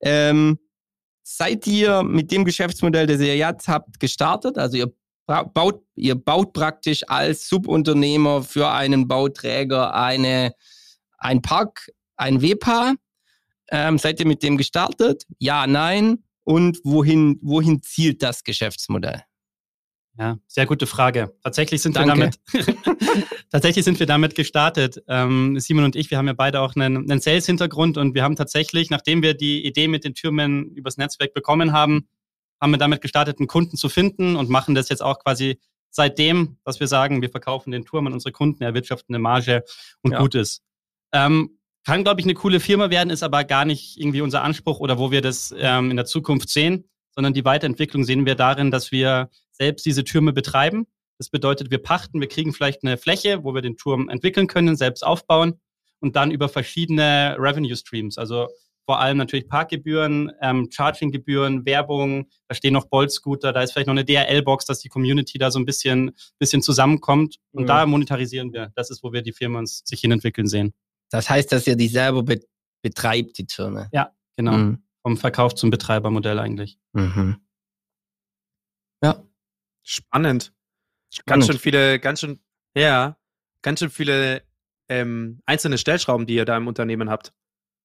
[0.00, 0.58] Ähm,
[1.22, 4.58] seid ihr mit dem Geschäftsmodell, das ihr jetzt habt, gestartet?
[4.58, 4.92] Also ihr
[5.54, 10.52] baut, ihr baut praktisch als Subunternehmer für einen Bauträger eine,
[11.18, 12.94] ein Park, ein WPA.
[13.70, 15.24] Ähm, seid ihr mit dem gestartet?
[15.38, 16.24] Ja, nein.
[16.42, 19.22] Und wohin, wohin zielt das Geschäftsmodell?
[20.18, 21.34] Ja, sehr gute Frage.
[21.42, 22.18] Tatsächlich sind Danke.
[22.18, 25.02] wir damit, tatsächlich sind wir damit gestartet.
[25.08, 28.36] Ähm, Simon und ich, wir haben ja beide auch einen, einen Sales-Hintergrund und wir haben
[28.36, 32.08] tatsächlich, nachdem wir die Idee mit den Türmen übers Netzwerk bekommen haben,
[32.60, 35.58] haben wir damit gestartet, einen Kunden zu finden und machen das jetzt auch quasi
[35.90, 39.64] seitdem, dass wir sagen, wir verkaufen den Turm an unsere Kunden, erwirtschaften eine Marge
[40.02, 40.18] und ja.
[40.18, 40.62] gut ist.
[41.12, 44.80] Ähm, kann, glaube ich, eine coole Firma werden, ist aber gar nicht irgendwie unser Anspruch
[44.80, 48.70] oder wo wir das ähm, in der Zukunft sehen, sondern die Weiterentwicklung sehen wir darin,
[48.70, 50.86] dass wir selbst diese Türme betreiben.
[51.18, 54.74] Das bedeutet, wir pachten, wir kriegen vielleicht eine Fläche, wo wir den Turm entwickeln können,
[54.74, 55.60] selbst aufbauen
[56.00, 58.48] und dann über verschiedene Revenue Streams, also
[58.86, 63.94] vor allem natürlich Parkgebühren, ähm, Charginggebühren, Werbung, da stehen noch Bolt-Scooter, da ist vielleicht noch
[63.94, 67.66] eine DRL-Box, dass die Community da so ein bisschen, bisschen zusammenkommt und mhm.
[67.66, 68.72] da monetarisieren wir.
[68.74, 70.72] Das ist, wo wir die Firma uns sich hinentwickeln sehen.
[71.10, 72.40] Das heißt, dass ihr die selber be
[72.82, 73.90] betreibt, die Türme?
[73.92, 74.52] Ja, genau.
[74.52, 74.82] Mhm.
[75.02, 76.78] Vom Verkauf zum Betreibermodell eigentlich.
[76.94, 77.36] Mhm.
[79.82, 80.52] Spannend.
[81.12, 81.26] Spannend.
[81.26, 82.40] Ganz schön viele, ganz schön,
[82.74, 83.16] ja,
[83.62, 84.42] ganz schön viele
[84.88, 87.32] ähm, einzelne Stellschrauben, die ihr da im Unternehmen habt.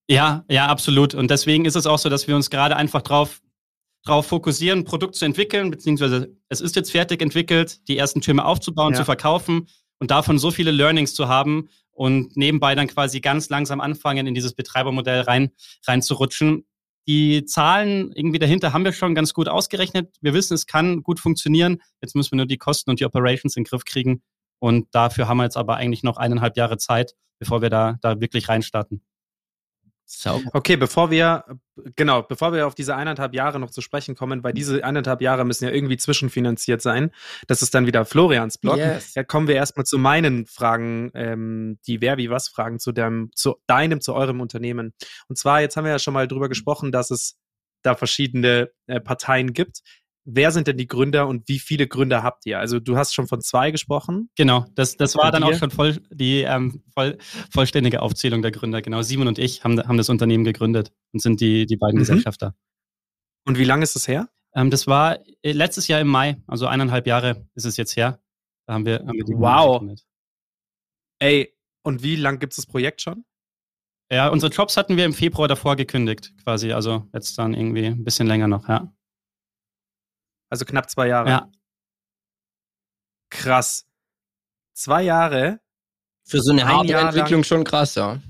[0.08, 1.14] Ja, ja, absolut.
[1.14, 3.40] Und deswegen ist es auch so, dass wir uns gerade einfach drauf,
[4.04, 8.44] drauf fokussieren, ein Produkt zu entwickeln, beziehungsweise es ist jetzt fertig entwickelt, die ersten Türme
[8.44, 8.98] aufzubauen, ja.
[9.00, 13.80] zu verkaufen und davon so viele Learnings zu haben und nebenbei dann quasi ganz langsam
[13.80, 15.50] anfangen, in dieses Betreibermodell rein,
[15.86, 16.66] reinzurutschen.
[17.08, 20.16] Die Zahlen irgendwie dahinter haben wir schon ganz gut ausgerechnet.
[20.20, 21.80] Wir wissen, es kann gut funktionieren.
[22.02, 24.22] Jetzt müssen wir nur die Kosten und die Operations in den Griff kriegen.
[24.58, 28.20] Und dafür haben wir jetzt aber eigentlich noch eineinhalb Jahre Zeit, bevor wir da, da
[28.20, 29.02] wirklich reinstarten.
[30.08, 30.50] Sauber.
[30.52, 31.44] Okay, bevor wir,
[31.96, 35.44] genau, bevor wir auf diese eineinhalb Jahre noch zu sprechen kommen, weil diese eineinhalb Jahre
[35.44, 37.10] müssen ja irgendwie zwischenfinanziert sein.
[37.48, 38.76] Das ist dann wieder Florians Blog.
[38.76, 39.16] Yes.
[39.16, 43.30] Ja, kommen wir erstmal zu meinen Fragen, ähm, die Wer wie was Fragen zu deinem,
[43.34, 44.94] zu deinem, zu eurem Unternehmen.
[45.28, 47.36] Und zwar, jetzt haben wir ja schon mal drüber gesprochen, dass es
[47.82, 49.82] da verschiedene äh, Parteien gibt
[50.26, 52.58] wer sind denn die Gründer und wie viele Gründer habt ihr?
[52.58, 54.28] Also du hast schon von zwei gesprochen.
[54.36, 57.16] Genau, das, das war dann auch schon voll, die ähm, voll,
[57.50, 58.82] vollständige Aufzählung der Gründer.
[58.82, 62.00] Genau, Simon und ich haben, haben das Unternehmen gegründet und sind die, die beiden mhm.
[62.00, 62.54] Gesellschafter.
[63.46, 64.28] Und wie lange ist das her?
[64.54, 68.20] Ähm, das war äh, letztes Jahr im Mai, also eineinhalb Jahre ist es jetzt her.
[68.66, 69.80] Da haben wir, haben wir die Wow.
[69.80, 70.04] Gegründet.
[71.20, 73.24] Ey, und wie lange gibt es das Projekt schon?
[74.10, 76.72] Ja, unsere Jobs hatten wir im Februar davor gekündigt, quasi.
[76.72, 78.92] Also jetzt dann irgendwie ein bisschen länger noch, ja.
[80.48, 81.28] Also knapp zwei Jahre.
[81.28, 81.50] Ja.
[83.30, 83.86] Krass.
[84.74, 85.60] Zwei Jahre.
[86.24, 88.20] Für so eine Hardware-Entwicklung schon krass, ja.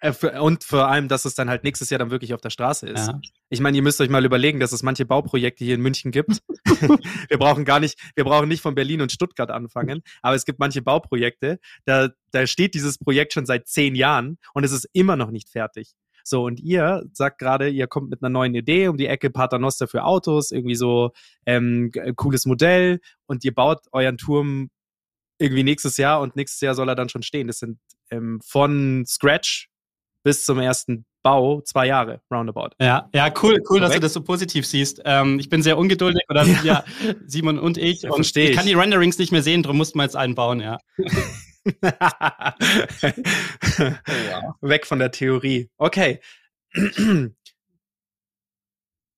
[0.00, 2.50] Äh, für, und vor allem, dass es dann halt nächstes Jahr dann wirklich auf der
[2.50, 3.08] Straße ist.
[3.08, 3.20] Ja.
[3.48, 6.42] Ich meine, ihr müsst euch mal überlegen, dass es manche Bauprojekte hier in München gibt.
[7.28, 10.58] wir brauchen gar nicht, wir brauchen nicht von Berlin und Stuttgart anfangen, aber es gibt
[10.58, 15.16] manche Bauprojekte, da, da steht dieses Projekt schon seit zehn Jahren und es ist immer
[15.16, 15.94] noch nicht fertig.
[16.26, 19.86] So, und ihr sagt gerade, ihr kommt mit einer neuen Idee um die Ecke Paternoster
[19.86, 21.12] für Autos, irgendwie so
[21.44, 24.70] ähm, g- cooles Modell und ihr baut euren Turm
[25.38, 27.46] irgendwie nächstes Jahr und nächstes Jahr soll er dann schon stehen.
[27.46, 27.78] Das sind
[28.10, 29.68] ähm, von Scratch
[30.22, 32.70] bis zum ersten Bau zwei Jahre, roundabout.
[32.80, 35.02] Ja, ja, cool, cool, dass du das so positiv siehst.
[35.04, 36.84] Ähm, ich bin sehr ungeduldig, oder ja,
[37.26, 38.02] Simon und ich.
[38.02, 40.60] Ja, und ich kann die Renderings nicht mehr sehen, darum mussten wir jetzt einen bauen,
[40.60, 40.78] ja.
[44.60, 45.70] Weg von der Theorie.
[45.78, 46.20] Okay.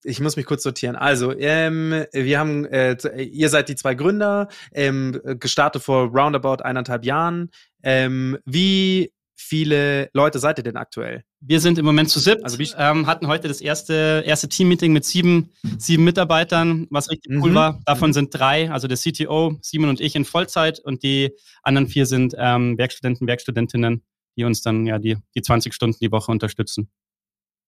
[0.05, 0.95] Ich muss mich kurz sortieren.
[0.95, 7.05] Also, ähm, wir haben, äh, ihr seid die zwei Gründer, ähm, gestartet vor roundabout eineinhalb
[7.05, 7.51] Jahren.
[7.83, 11.25] Ähm, wie viele Leute seid ihr denn aktuell?
[11.49, 15.05] Wir sind im Moment zu siebt, Also ähm, hatten heute das erste, erste Team-Meeting mit
[15.05, 17.55] sieben, sieben Mitarbeitern, was richtig cool Mhm.
[17.55, 17.81] war.
[17.87, 21.31] Davon sind drei, also der CTO, Simon und ich in Vollzeit und die
[21.63, 24.03] anderen vier sind ähm, Werkstudenten, Werkstudentinnen,
[24.37, 26.91] die uns dann ja die, die 20 Stunden die Woche unterstützen.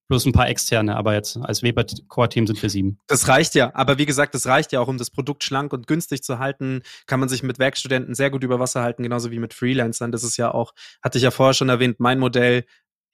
[0.09, 2.97] Plus ein paar externe, aber jetzt als Weber-Core-Team sind wir sieben.
[3.07, 5.85] Das reicht ja, aber wie gesagt, das reicht ja auch, um das Produkt schlank und
[5.85, 9.37] günstig zu halten, kann man sich mit Werkstudenten sehr gut über Wasser halten, genauso wie
[9.39, 10.11] mit Freelancern.
[10.11, 12.65] Das ist ja auch, hatte ich ja vorher schon erwähnt, mein Modell,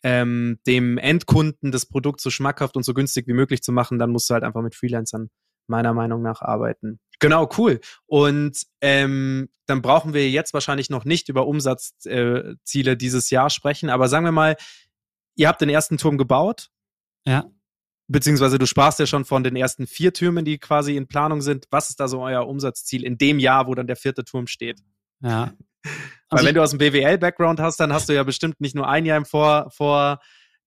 [0.06, 4.12] ähm, dem Endkunden das Produkt so schmackhaft und so günstig wie möglich zu machen, dann
[4.12, 5.32] musst du halt einfach mit Freelancern
[5.66, 7.00] meiner Meinung nach arbeiten.
[7.20, 7.80] Genau, cool.
[8.06, 13.90] Und ähm, dann brauchen wir jetzt wahrscheinlich noch nicht über Umsatzziele äh, dieses Jahr sprechen,
[13.90, 14.58] aber sagen wir mal,
[15.36, 16.70] ihr habt den ersten Turm gebaut,
[17.26, 17.46] Ja.
[18.08, 21.66] beziehungsweise du sprachst ja schon von den ersten vier Türmen, die quasi in Planung sind.
[21.72, 24.82] Was ist da so euer Umsatzziel in dem Jahr, wo dann der vierte Turm steht?
[25.22, 25.52] Ja.
[26.30, 28.88] Weil Also wenn du aus dem BWL-Background hast, dann hast du ja bestimmt nicht nur
[28.88, 30.20] ein Jahr im Vor, vor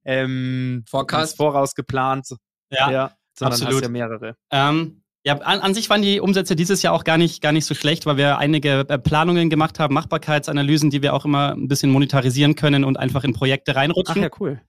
[0.05, 2.29] ähm, voraus geplant,
[2.71, 3.83] ja, sondern hast absolut.
[3.83, 4.37] ja mehrere.
[4.51, 7.67] Ähm, ja, an, an sich waren die Umsätze dieses Jahr auch gar nicht, gar nicht
[7.67, 11.69] so schlecht, weil wir einige äh, Planungen gemacht haben, Machbarkeitsanalysen, die wir auch immer ein
[11.69, 14.23] bisschen monetarisieren können und einfach in Projekte Ach reinrutschen.
[14.23, 14.61] ja, cool.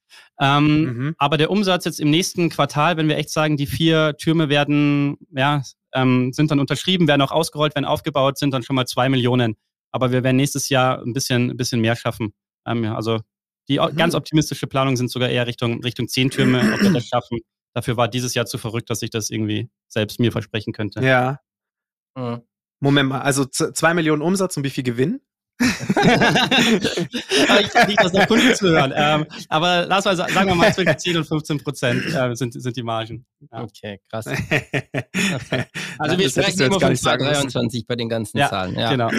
[0.41, 1.15] ähm, Mhm.
[1.17, 5.17] Aber der Umsatz jetzt im nächsten Quartal, wenn wir echt sagen, die vier Türme werden,
[5.31, 5.61] ja,
[5.93, 9.55] ähm, sind dann unterschrieben, werden auch ausgerollt, werden aufgebaut, sind dann schon mal zwei Millionen.
[9.91, 12.33] Aber wir werden nächstes Jahr ein bisschen, ein bisschen mehr schaffen.
[12.65, 13.19] Ähm, ja, also
[13.69, 13.95] die Mhm.
[13.95, 17.39] ganz optimistische Planungen sind sogar eher Richtung, Richtung zehn Türme, ob wir das schaffen.
[17.73, 21.03] Dafür war dieses Jahr zu verrückt, dass ich das irgendwie selbst mir versprechen könnte.
[21.05, 21.39] Ja.
[22.15, 22.41] Mhm.
[22.81, 25.21] Moment mal, also zwei Millionen Umsatz und wie viel Gewinn?
[27.49, 28.93] Aber ich nicht, dass der Kunden zuhören.
[28.95, 32.53] Ähm, aber lass mal sa- sagen wir mal zwischen 10 und 15 Prozent äh, sind,
[32.61, 33.25] sind die Margen.
[33.51, 33.63] Ja.
[33.63, 34.25] Okay, krass.
[35.97, 37.41] also wir sprechen immer von sagen müssen.
[37.41, 38.77] 23 bei den ganzen Ja, Zahlen.
[38.77, 38.91] Ja.
[38.91, 39.09] Genau.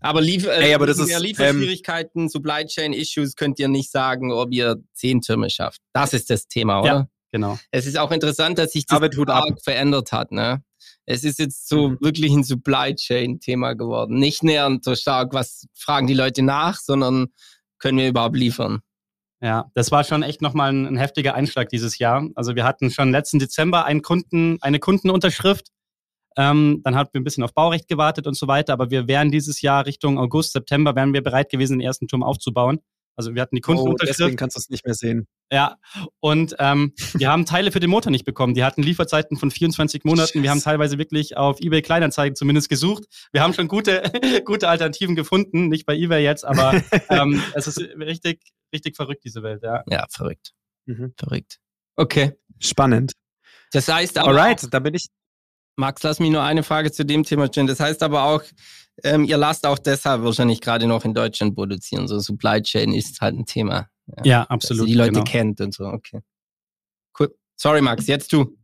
[0.00, 3.90] Aber, Lief äh, Ey, aber das ist, ähm, Lieferschwierigkeiten, Supply Chain Issues könnt ihr nicht
[3.90, 5.80] sagen, ob ihr zehn Türme schafft.
[5.92, 6.88] Das ist das Thema, oder?
[6.88, 7.08] Ja.
[7.32, 7.58] Genau.
[7.70, 9.30] Es ist auch interessant, dass sich das Aber tut
[9.64, 10.32] verändert hat.
[10.32, 10.62] Ne?
[11.06, 11.98] Es ist jetzt so Mhm.
[12.00, 14.18] wirklich ein Supply Chain Thema geworden.
[14.18, 17.28] Nicht näher so stark, was fragen die Leute nach, sondern
[17.78, 18.80] können wir überhaupt liefern.
[19.40, 22.28] Ja, das war schon echt nochmal ein, ein heftiger Einschlag dieses Jahr.
[22.36, 25.68] Also wir hatten schon letzten Dezember einen Kunden, eine Kundenunterschrift.
[26.36, 29.30] Ähm, dann hatten wir ein bisschen auf Baurecht gewartet und so weiter, aber wir wären
[29.30, 32.78] dieses Jahr Richtung August, September, wären wir bereit gewesen, den ersten Turm aufzubauen.
[33.16, 34.20] Also wir hatten die Oh, Kundenunterschrift.
[34.20, 35.26] deswegen kannst du es nicht mehr sehen.
[35.50, 35.76] Ja,
[36.20, 38.54] und ähm, wir haben Teile für den Motor nicht bekommen.
[38.54, 40.42] Die hatten Lieferzeiten von 24 Monaten.
[40.42, 40.64] Wir haben Scheiße.
[40.64, 43.04] teilweise wirklich auf eBay Kleinanzeigen zumindest gesucht.
[43.32, 44.02] Wir haben schon gute,
[44.46, 46.72] gute Alternativen gefunden, nicht bei eBay jetzt, aber
[47.10, 48.40] ähm, es ist richtig,
[48.74, 49.82] richtig verrückt, diese Welt, ja.
[49.88, 50.52] Ja, verrückt.
[50.86, 51.12] Mhm.
[51.18, 51.58] Verrückt.
[51.96, 52.32] Okay.
[52.58, 53.12] Spannend.
[53.72, 55.06] Das heißt aber, Alright, da bin ich.
[55.76, 57.66] Max, lass mich nur eine Frage zu dem Thema stellen.
[57.66, 58.42] Das heißt aber auch,
[59.04, 62.08] ähm, ihr lasst auch deshalb wahrscheinlich gerade noch in Deutschland produzieren.
[62.08, 63.88] So Supply Chain ist halt ein Thema.
[64.24, 64.88] Ja, Dass absolut.
[64.88, 65.24] ihr die Leute genau.
[65.24, 65.84] kennt und so.
[65.86, 66.20] Okay.
[67.18, 67.34] Cool.
[67.56, 68.56] Sorry, Max, jetzt du.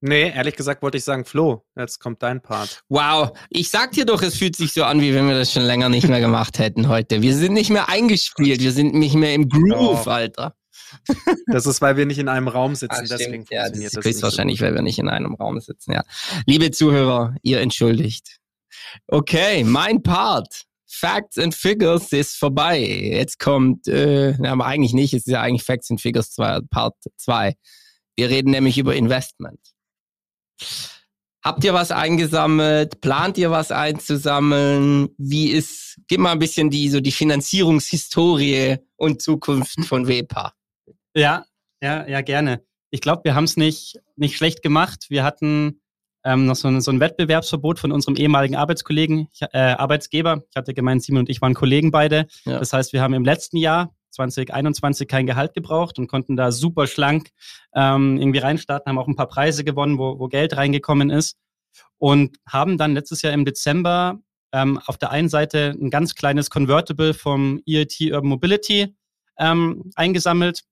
[0.00, 2.84] Nee, ehrlich gesagt wollte ich sagen, Flo, jetzt kommt dein Part.
[2.88, 5.64] Wow, ich sag dir doch, es fühlt sich so an, wie wenn wir das schon
[5.64, 7.20] länger nicht mehr gemacht hätten heute.
[7.20, 10.06] Wir sind nicht mehr eingespielt, wir sind nicht mehr im Groove, Doch.
[10.06, 10.54] Alter.
[11.48, 13.20] Das ist, weil wir nicht in einem Raum sitzen, Ah, stimmt.
[13.20, 14.58] deswegen ja, das funktioniert ist das nicht.
[14.60, 16.02] so weil wir nicht in einem Raum sitzen, ja.
[16.46, 18.37] Liebe Zuhörer, ihr entschuldigt.
[19.06, 20.64] Okay, mein Part.
[20.90, 22.80] Facts and Figures ist vorbei.
[22.80, 26.94] Jetzt kommt, äh, aber eigentlich nicht, es ist ja eigentlich Facts and Figures 2, Part
[27.18, 27.54] 2.
[28.16, 29.60] Wir reden nämlich über Investment.
[31.44, 33.00] Habt ihr was eingesammelt?
[33.00, 35.10] Plant ihr was einzusammeln?
[35.18, 40.54] Wie ist, gib mal ein bisschen die, so die Finanzierungshistorie und Zukunft von WEPA.
[41.14, 41.46] Ja,
[41.80, 42.64] ja, ja, gerne.
[42.90, 45.06] Ich glaube, wir haben es nicht, nicht schlecht gemacht.
[45.10, 45.80] Wir hatten
[46.28, 50.42] ähm, noch so ein, so ein Wettbewerbsverbot von unserem ehemaligen Arbeitskollegen, ich, äh, Arbeitsgeber.
[50.50, 52.26] Ich hatte gemeint, Simon und ich waren Kollegen beide.
[52.44, 52.58] Ja.
[52.58, 56.86] Das heißt, wir haben im letzten Jahr 2021 kein Gehalt gebraucht und konnten da super
[56.86, 57.30] schlank
[57.74, 61.38] ähm, irgendwie reinstarten, haben auch ein paar Preise gewonnen, wo, wo Geld reingekommen ist
[61.96, 64.18] und haben dann letztes Jahr im Dezember
[64.52, 68.94] ähm, auf der einen Seite ein ganz kleines Convertible vom EIT Urban Mobility
[69.38, 70.62] ähm, eingesammelt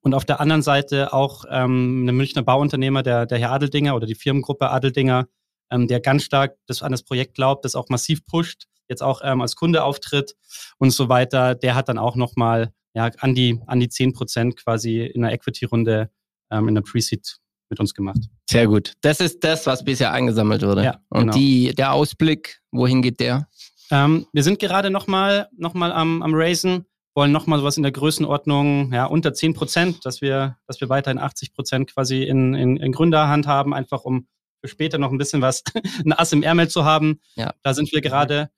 [0.00, 4.06] und auf der anderen Seite auch ähm, eine Münchner Bauunternehmer, der, der Herr Adeldinger oder
[4.06, 5.26] die Firmengruppe Adeldinger,
[5.70, 9.20] ähm, der ganz stark das, an das Projekt glaubt, das auch massiv pusht, jetzt auch
[9.24, 10.34] ähm, als Kunde auftritt
[10.78, 14.56] und so weiter, der hat dann auch nochmal ja, an, die, an die 10 Prozent
[14.56, 16.10] quasi in der Equity-Runde
[16.50, 17.38] ähm, in der Pre-Seed
[17.70, 18.20] mit uns gemacht.
[18.48, 18.92] Sehr gut.
[19.00, 20.84] Das ist das, was bisher eingesammelt wurde.
[20.84, 21.32] Ja, Und genau.
[21.32, 23.48] die, der Ausblick, wohin geht der?
[23.90, 27.92] Ähm, wir sind gerade nochmal noch mal am, am Raisen, wollen nochmal sowas in der
[27.92, 32.76] Größenordnung ja, unter 10 Prozent, dass wir, dass wir weiterhin 80 Prozent quasi in, in,
[32.76, 34.26] in Gründerhand haben, einfach um
[34.60, 35.62] für später noch ein bisschen was,
[36.04, 37.20] ein Ass im Ärmel zu haben.
[37.36, 37.52] Ja.
[37.62, 38.50] Da sind wir gerade.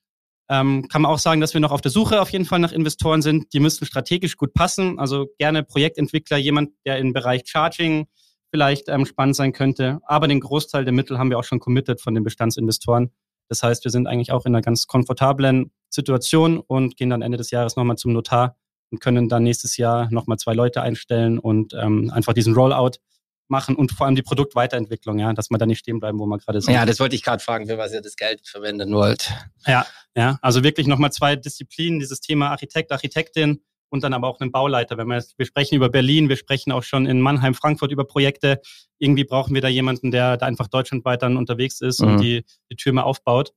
[0.48, 2.70] Ähm, kann man auch sagen, dass wir noch auf der Suche auf jeden Fall nach
[2.70, 3.52] Investoren sind.
[3.52, 5.00] Die müssten strategisch gut passen.
[5.00, 8.06] Also gerne Projektentwickler, jemand, der im Bereich Charging
[8.50, 9.98] vielleicht ähm, spannend sein könnte.
[10.04, 13.10] Aber den Großteil der Mittel haben wir auch schon committed von den Bestandsinvestoren.
[13.48, 17.38] Das heißt, wir sind eigentlich auch in einer ganz komfortablen Situation und gehen dann Ende
[17.38, 18.56] des Jahres nochmal zum Notar
[18.90, 22.98] und können dann nächstes Jahr nochmal zwei Leute einstellen und ähm, einfach diesen Rollout
[23.48, 26.38] machen und vor allem die Produktweiterentwicklung, ja, dass wir da nicht stehen bleiben, wo wir
[26.38, 26.74] gerade sind.
[26.74, 29.32] Ja, das wollte ich gerade fragen, für was ihr das Geld verwenden wollt.
[29.66, 34.40] Ja, ja, also wirklich nochmal zwei Disziplinen, dieses Thema Architekt, Architektin und dann aber auch
[34.40, 34.98] einen Bauleiter.
[34.98, 38.04] Wenn wir, jetzt, wir sprechen über Berlin, wir sprechen auch schon in Mannheim, Frankfurt über
[38.04, 38.60] Projekte.
[38.98, 42.08] Irgendwie brauchen wir da jemanden, der da einfach deutschlandweit dann unterwegs ist Mhm.
[42.08, 43.52] und die, die Türme aufbaut.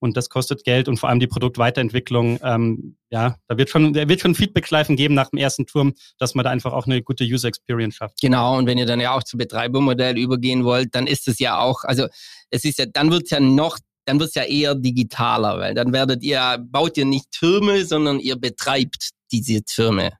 [0.00, 2.38] Und das kostet Geld und vor allem die Produktweiterentwicklung.
[2.42, 6.34] Ähm, ja, da wird schon, da wird schon Feedback-Schleifen geben nach dem ersten Turm, dass
[6.34, 8.20] man da einfach auch eine gute User Experience schafft.
[8.20, 11.58] Genau, und wenn ihr dann ja auch zu Betreibermodell übergehen wollt, dann ist es ja
[11.58, 12.06] auch, also
[12.50, 16.22] es ist ja, dann wird's ja noch, dann wird's ja eher digitaler, weil dann werdet
[16.22, 20.12] ihr, baut ihr nicht Türme, sondern ihr betreibt diese Türme.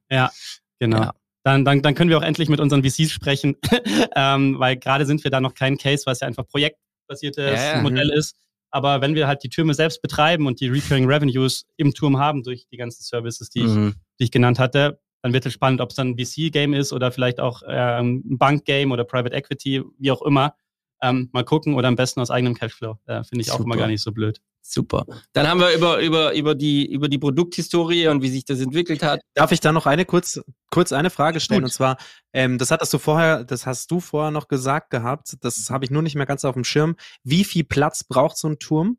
[0.78, 0.98] Genau.
[0.98, 1.14] Ja.
[1.44, 3.56] Dann, dann, dann können wir auch endlich mit unseren VCs sprechen,
[4.16, 7.82] ähm, weil gerade sind wir da noch kein Case, was ja einfach projektbasiertes Ja, ja.
[7.82, 8.36] Modell ist.
[8.70, 12.42] Aber wenn wir halt die Türme selbst betreiben und die Recurring Revenues im Turm haben
[12.42, 13.94] durch die ganzen Services, die, ich, Mhm.
[14.18, 17.12] die ich genannt hatte, dann wird es spannend, ob es dann ein VC-Game ist oder
[17.12, 20.54] vielleicht auch ähm, ein Bank-Game oder Private Equity, wie auch immer.
[21.02, 22.98] Ähm, mal gucken oder am besten aus eigenem Cashflow.
[23.06, 23.78] Äh, Finde ich auch immer Super.
[23.78, 24.40] gar nicht so blöd.
[24.66, 25.04] Super.
[25.34, 29.02] Dann haben wir über, über, über, die, über die Produkthistorie und wie sich das entwickelt
[29.02, 29.20] hat.
[29.34, 31.60] Darf ich da noch eine kurz, kurz eine Frage stellen?
[31.60, 31.68] Gut.
[31.68, 31.98] Und zwar,
[32.32, 35.90] ähm, das hattest du vorher, das hast du vorher noch gesagt gehabt, das habe ich
[35.90, 36.96] nur nicht mehr ganz auf dem Schirm.
[37.24, 38.96] Wie viel Platz braucht so ein Turm?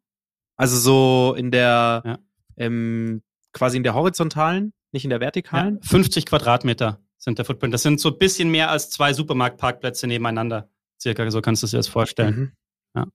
[0.55, 2.19] Also so in der, Ja.
[2.57, 5.81] ähm, quasi in der horizontalen, nicht in der Ja, vertikalen?
[5.81, 7.73] 50 Quadratmeter sind der Footprint.
[7.73, 10.69] Das sind so ein bisschen mehr als zwei Supermarktparkplätze nebeneinander.
[11.01, 12.35] Circa, so kannst du dir das vorstellen.
[12.35, 12.51] Mhm.
[12.95, 13.07] Ja.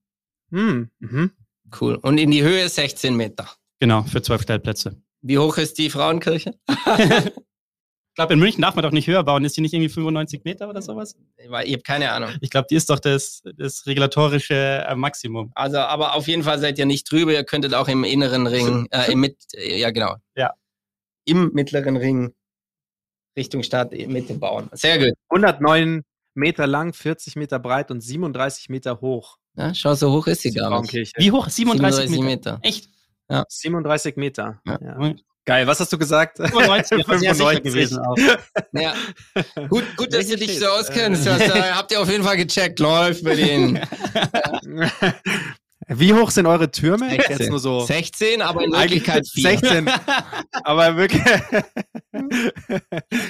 [0.51, 1.31] Hm, mhm.
[1.79, 1.95] Cool.
[1.95, 3.49] Und in die Höhe 16 Meter.
[3.79, 5.01] Genau, für zwölf Stellplätze.
[5.21, 6.55] Wie hoch ist die Frauenkirche?
[8.11, 9.45] Ich glaube, in München darf man doch nicht höher bauen.
[9.45, 11.15] Ist die nicht irgendwie 95 Meter oder sowas?
[11.37, 12.31] Ich habe keine Ahnung.
[12.41, 15.49] Ich glaube, die ist doch das, das regulatorische äh, Maximum.
[15.55, 17.31] Also, aber auf jeden Fall seid ihr nicht drüber.
[17.31, 20.17] Ihr könntet auch im inneren Ring, äh, im mit, äh, ja genau.
[20.35, 20.51] Ja.
[21.23, 22.33] Im mittleren Ring
[23.37, 24.69] Richtung Stadt Mitte bauen.
[24.73, 25.13] Sehr gut.
[25.29, 26.01] 109
[26.33, 29.37] Meter lang, 40 Meter breit und 37 Meter hoch.
[29.55, 31.13] Ja, schau, so hoch ist sie Die gar nicht.
[31.17, 31.49] Wie hoch?
[31.49, 32.53] 37, 37 Meter.
[32.53, 32.59] Meter.
[32.61, 32.89] Echt?
[33.47, 34.61] 37 Meter.
[34.65, 34.79] Ja.
[34.81, 35.13] Ja.
[35.45, 36.37] Geil, was hast du gesagt?
[36.37, 37.63] 95, aber sehr sicher 95.
[37.63, 38.15] gewesen auch.
[38.73, 38.93] Ja.
[39.69, 41.25] Gut, gut, dass du dich so auskennst.
[41.25, 42.79] Das, äh, habt ihr auf jeden Fall gecheckt.
[42.79, 43.79] Läuft bei denen.
[45.87, 47.09] Wie hoch sind eure Türme?
[47.09, 47.37] 16.
[47.37, 47.81] Jetzt nur so.
[47.81, 49.43] 16, aber in Wirklichkeit 4.
[49.59, 49.89] 16.
[50.63, 51.23] Aber wirklich.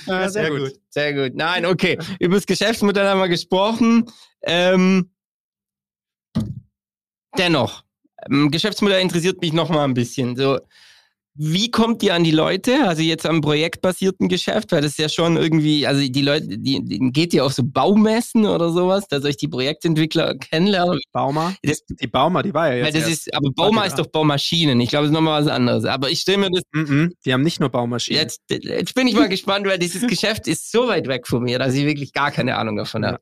[0.06, 0.74] Ja, sehr gut.
[0.90, 1.36] Sehr gut.
[1.36, 1.98] Nein, okay.
[2.20, 4.06] Über das Geschäftsmodell haben wir gesprochen.
[4.44, 5.12] Ähm,
[7.38, 7.84] dennoch,
[8.30, 10.36] ähm, Geschäftsmodell interessiert mich noch mal ein bisschen.
[10.36, 10.60] So,
[11.34, 12.86] wie kommt ihr an die Leute?
[12.86, 16.84] Also jetzt am projektbasierten Geschäft, weil das ist ja schon irgendwie, also die Leute, die,
[16.84, 21.00] die geht ihr auf so Baumessen oder sowas, dass euch die Projektentwickler kennenlernen?
[21.14, 21.56] Bauma?
[21.64, 22.86] Das, Die Bauma, die war ja jetzt.
[22.88, 23.28] weil das erst.
[23.28, 24.80] ist, aber Bauma ist doch Baumaschinen.
[24.82, 25.86] Ich glaube, das ist nochmal was anderes.
[25.86, 28.22] Aber ich stelle mir das Mhm, die haben nicht nur Baumaschinen.
[28.22, 31.60] jetzt, jetzt bin ich mal gespannt, weil dieses Geschäft ist so weit weg von mir,
[31.60, 33.20] dass ich wirklich gar keine Ahnung davon habe.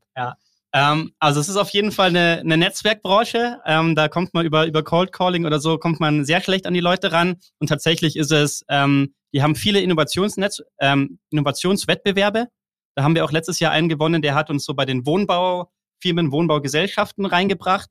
[0.73, 3.59] Ähm, also es ist auf jeden Fall eine, eine Netzwerkbranche.
[3.65, 6.73] Ähm, da kommt man über, über Cold Calling oder so, kommt man sehr schlecht an
[6.73, 7.37] die Leute ran.
[7.59, 12.47] Und tatsächlich ist es, ähm, die haben viele Innovationsnetz, ähm, Innovationswettbewerbe.
[12.95, 16.31] Da haben wir auch letztes Jahr einen gewonnen, der hat uns so bei den Wohnbaufirmen,
[16.31, 17.89] Wohnbaugesellschaften reingebracht.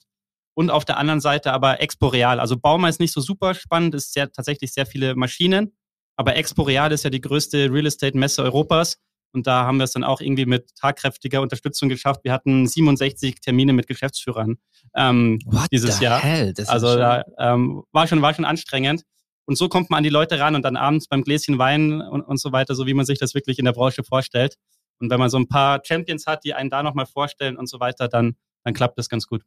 [0.54, 2.40] Und auf der anderen Seite aber Expo Real.
[2.40, 5.76] Also Bauma ist nicht so super spannend, ist sehr, tatsächlich sehr viele Maschinen.
[6.16, 8.98] Aber Expo Real ist ja die größte Real Estate Messe Europas.
[9.32, 12.20] Und da haben wir es dann auch irgendwie mit tagkräftiger Unterstützung geschafft.
[12.24, 14.56] Wir hatten 67 Termine mit Geschäftsführern
[14.94, 15.38] ähm,
[15.70, 16.22] dieses Jahr.
[16.68, 19.02] Also da ähm, war schon war schon anstrengend.
[19.44, 22.20] Und so kommt man an die Leute ran und dann abends beim Gläschen Wein und,
[22.22, 24.56] und so weiter, so wie man sich das wirklich in der Branche vorstellt.
[24.98, 27.80] Und wenn man so ein paar Champions hat, die einen da nochmal vorstellen und so
[27.80, 29.42] weiter, dann, dann klappt das ganz gut.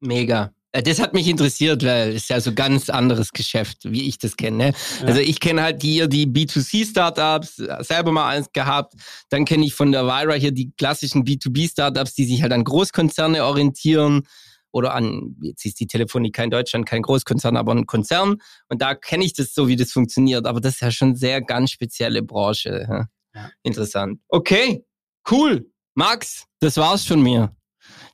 [0.00, 0.52] Mega.
[0.74, 4.18] Äh, Das hat mich interessiert, weil es ist ja so ganz anderes Geschäft, wie ich
[4.18, 4.56] das kenne.
[4.56, 4.72] ne?
[5.00, 5.06] Ja.
[5.06, 8.94] Also ich kenne halt hier die B2C-Startups, äh, selber mal eins gehabt.
[9.30, 13.44] Dann kenne ich von der Vira hier die klassischen B2B-Startups, die sich halt an Großkonzerne
[13.44, 14.26] orientieren
[14.72, 18.38] oder an, jetzt ist die Telefonica in Deutschland kein Großkonzern, aber ein Konzern.
[18.68, 20.46] Und da kenne ich das so, wie das funktioniert.
[20.46, 22.84] Aber das ist ja schon sehr ganz spezielle Branche.
[22.88, 23.06] Ja.
[23.36, 23.50] Ja.
[23.62, 24.20] Interessant.
[24.28, 24.84] Okay,
[25.30, 25.70] cool.
[25.94, 27.54] Max, das war's von mir.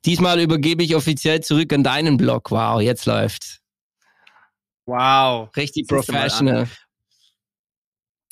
[0.05, 2.51] Diesmal übergebe ich offiziell zurück an deinen Blog.
[2.51, 3.61] Wow, jetzt läuft's.
[4.85, 5.49] Wow.
[5.55, 6.67] Richtig professional.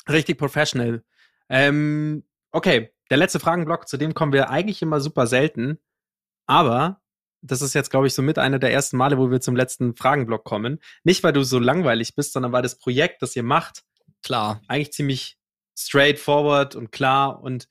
[0.08, 1.04] Richtig professional.
[1.50, 5.80] Ähm, okay, der letzte Fragenblock, zu dem kommen wir eigentlich immer super selten.
[6.46, 7.02] Aber
[7.42, 9.96] das ist jetzt, glaube ich, so mit einer der ersten Male, wo wir zum letzten
[9.96, 10.80] Fragenblock kommen.
[11.04, 13.84] Nicht, weil du so langweilig bist, sondern weil das Projekt, das ihr macht,
[14.24, 14.62] Klar.
[14.68, 15.38] eigentlich ziemlich
[15.78, 17.42] straightforward und klar.
[17.42, 17.68] Und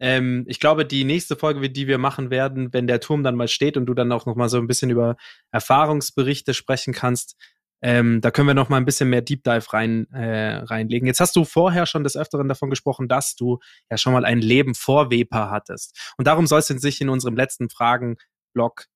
[0.00, 3.48] ähm, ich glaube, die nächste Folge, die wir machen werden, wenn der Turm dann mal
[3.48, 5.16] steht und du dann auch noch mal so ein bisschen über
[5.52, 7.36] Erfahrungsberichte sprechen kannst,
[7.82, 11.06] ähm, da können wir noch mal ein bisschen mehr Deep Dive rein, äh, reinlegen.
[11.06, 13.58] Jetzt hast du vorher schon des Öfteren davon gesprochen, dass du
[13.90, 16.12] ja schon mal ein Leben vor Wepa hattest.
[16.18, 18.86] Und darum soll es sich in unserem letzten Fragenblock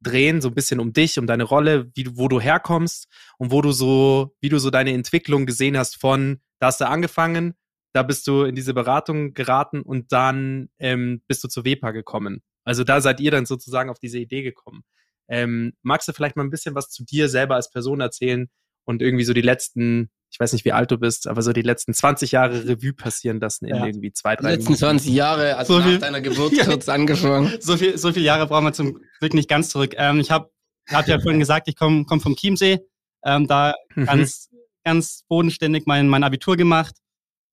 [0.00, 3.62] drehen, so ein bisschen um dich, um deine Rolle, wie wo du herkommst und wo
[3.62, 7.54] du so, wie du so deine Entwicklung gesehen hast von, da hast du angefangen,
[7.94, 12.42] da bist du in diese Beratung geraten und dann ähm, bist du zu WEPA gekommen.
[12.64, 14.82] Also da seid ihr dann sozusagen auf diese Idee gekommen.
[15.28, 18.48] Ähm, magst du vielleicht mal ein bisschen was zu dir selber als Person erzählen
[18.84, 21.62] und irgendwie so die letzten, ich weiß nicht, wie alt du bist, aber so die
[21.62, 23.86] letzten 20 Jahre Revue passieren lassen in Ja.
[23.86, 26.64] irgendwie zwei, Die drei letzten 20 Jahre, also So nach viel- deiner Geburt Ja.
[26.64, 27.52] kurz angefangen.
[27.60, 29.94] So viel, so viele Jahre brauchen wir zum Glück nicht ganz zurück.
[29.96, 30.50] Ähm, ich habe
[30.90, 32.80] hab ja vorhin gesagt, ich komme komm vom Chiemsee.
[33.24, 34.04] Ähm, da Mhm.
[34.06, 34.50] ganz,
[34.84, 36.96] ganz bodenständig mein, mein Abitur gemacht.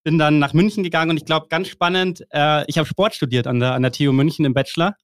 [0.04, 3.48] Bin dann nach München gegangen und ich glaube, ganz spannend, äh, ich habe Sport studiert
[3.48, 4.96] an der, an der TU München im Bachelor.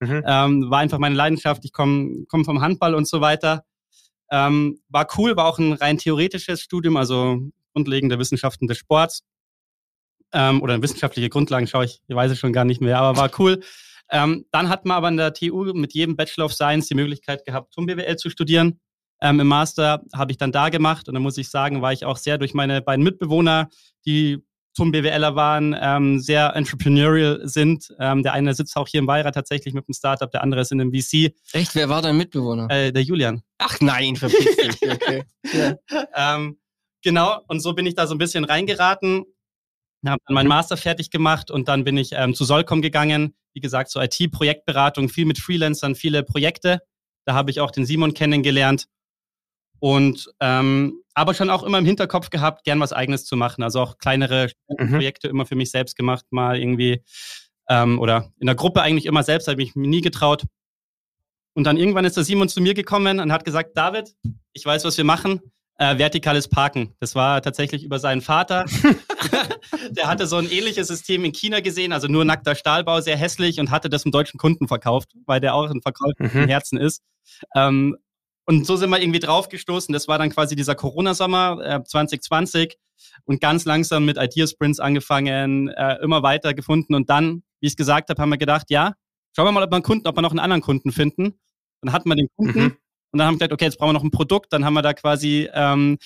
[0.00, 0.22] Mhm.
[0.26, 1.64] Ähm, war einfach meine Leidenschaft.
[1.64, 3.64] Ich komme komm vom Handball und so weiter.
[4.30, 7.40] Ähm, war cool, war auch ein rein theoretisches Studium, also
[7.74, 9.22] grundlegende Wissenschaften des Sports.
[10.32, 13.30] Ähm, oder wissenschaftliche Grundlagen, schaue ich, ich weiß es schon gar nicht mehr, aber war
[13.38, 13.62] cool.
[14.10, 17.44] Ähm, dann hat man aber an der TU mit jedem Bachelor of Science die Möglichkeit
[17.44, 18.80] gehabt, zum BWL zu studieren.
[19.20, 22.04] Ähm, Im Master habe ich dann da gemacht und da muss ich sagen, war ich
[22.04, 23.68] auch sehr durch meine beiden Mitbewohner,
[24.06, 24.42] die
[24.78, 27.92] zum BWLer waren, ähm, sehr entrepreneurial sind.
[27.98, 30.70] Ähm, der eine sitzt auch hier im Beirat tatsächlich mit dem Startup, der andere ist
[30.70, 32.70] in einem VC, Echt, wer war dein Mitbewohner?
[32.70, 33.42] äh, der Julian.
[33.58, 34.88] Ach nein, verpiss dich.
[34.88, 35.24] Okay.
[35.52, 36.36] ja.
[36.36, 36.58] ähm,
[37.02, 39.24] genau, und so bin ich da so ein bisschen reingeraten,
[40.06, 43.34] habe dann meinen Master fertig gemacht und dann bin ich ähm, zu Solcom gegangen.
[43.54, 46.80] Wie gesagt, zur IT-Projektberatung, viel mit Freelancern, viele Projekte.
[47.24, 48.86] Da habe ich auch den Simon kennengelernt.
[49.80, 53.62] Und ähm, aber schon auch immer im Hinterkopf gehabt, gern was Eigenes zu machen.
[53.62, 54.90] Also auch kleinere Mhm.
[54.92, 57.02] Projekte immer für mich selbst gemacht, mal irgendwie
[57.68, 60.44] ähm, oder in der Gruppe eigentlich immer selbst, habe ich mir nie getraut.
[61.54, 64.14] Und dann irgendwann ist der Simon zu mir gekommen und hat gesagt, David,
[64.52, 65.40] ich weiß, was wir machen.
[65.80, 66.94] Äh, vertikales Parken.
[66.98, 68.64] Das war tatsächlich über seinen Vater.
[69.90, 73.60] der hatte so ein ähnliches System in China gesehen, also nur nackter Stahlbau, sehr hässlich
[73.60, 76.42] und hatte das dem deutschen Kunden verkauft, weil der auch ein Verkäufer Mhm.
[76.42, 77.02] im Herzen ist.
[77.54, 77.96] Ähm,
[78.48, 79.92] und so sind wir irgendwie draufgestoßen.
[79.92, 82.78] Das war dann quasi dieser Corona-Sommer äh, 2020
[83.24, 87.76] und ganz langsam mit Idea-Sprints angefangen, äh, immer weiter gefunden und dann, wie ich es
[87.76, 88.94] gesagt habe, haben wir gedacht, ja,
[89.36, 91.38] schauen wir mal, ob wir einen Kunden, ob wir noch einen anderen Kunden finden.
[91.82, 92.76] Dann hatten wir den Kunden Mhm.
[93.12, 94.50] und dann haben wir gedacht, okay, jetzt brauchen wir noch ein Produkt.
[94.54, 95.98] Dann haben wir da quasi ähm,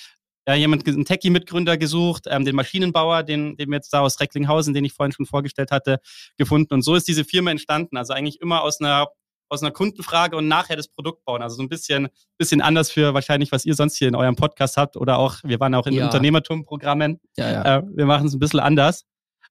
[0.45, 4.73] ja, jemand, einen Techie-Mitgründer gesucht, ähm, den Maschinenbauer, den, den wir jetzt da aus Recklinghausen,
[4.73, 5.99] den ich vorhin schon vorgestellt hatte,
[6.37, 6.73] gefunden.
[6.73, 7.95] Und so ist diese Firma entstanden.
[7.95, 9.07] Also eigentlich immer aus einer
[9.53, 11.41] aus einer Kundenfrage und nachher das Produkt bauen.
[11.41, 14.75] Also so ein bisschen, bisschen anders für wahrscheinlich, was ihr sonst hier in eurem Podcast
[14.77, 16.05] habt oder auch, wir waren auch in Ja.
[16.05, 17.19] Unternehmertum-Programmen.
[17.37, 17.77] Ja, ja.
[17.77, 19.05] Äh, wir machen es ein bisschen anders.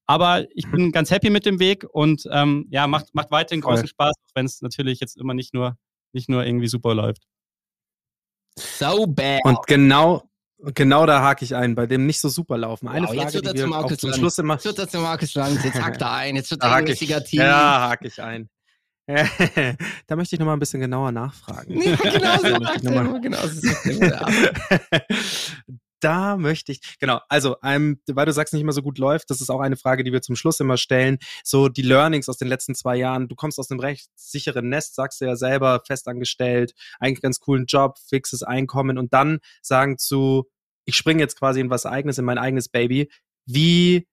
[0.07, 3.75] Aber ich bin ganz happy mit dem Weg und ähm, ja, macht, macht weiterhin Voll.
[3.75, 5.77] großen Spaß, auch wenn es natürlich jetzt immer nicht nur,
[6.13, 7.23] nicht nur irgendwie super läuft.
[8.59, 9.41] So bad.
[9.45, 10.25] Und genau,
[10.59, 12.89] genau da hake ich ein, bei dem nicht so super laufen.
[12.89, 14.19] Eine Wow, Frage, jetzt wird er die wir zum auch Markus zum Lanz.
[14.19, 14.55] Schluss immer.
[14.55, 16.81] Jetzt wird das der Markus Lanz, jetzt hackt er ein, jetzt wird Da er ich,
[16.81, 17.41] investigativ.
[17.41, 18.49] ja, hake ich ein.
[19.07, 21.81] Da möchte ich noch mal ein bisschen genauer nachfragen.
[21.83, 24.27] Ja, genau so Da möchte mal- genau so sagt immer.
[26.01, 29.41] da möchte ich, genau, also, ähm, weil du sagst, nicht immer so gut läuft, das
[29.41, 31.19] ist auch eine Frage, die wir zum Schluss immer stellen.
[31.45, 33.29] So die Learnings aus den letzten zwei Jahren.
[33.29, 37.67] Du kommst aus einem recht sicheren Nest, sagst du ja selber, festangestellt, eigentlich ganz coolen
[37.67, 40.49] Job, fixes Einkommen und dann sagen zu,
[40.85, 43.09] ich springe jetzt quasi in was eigenes, in mein eigenes Baby.
[43.47, 44.09] Wie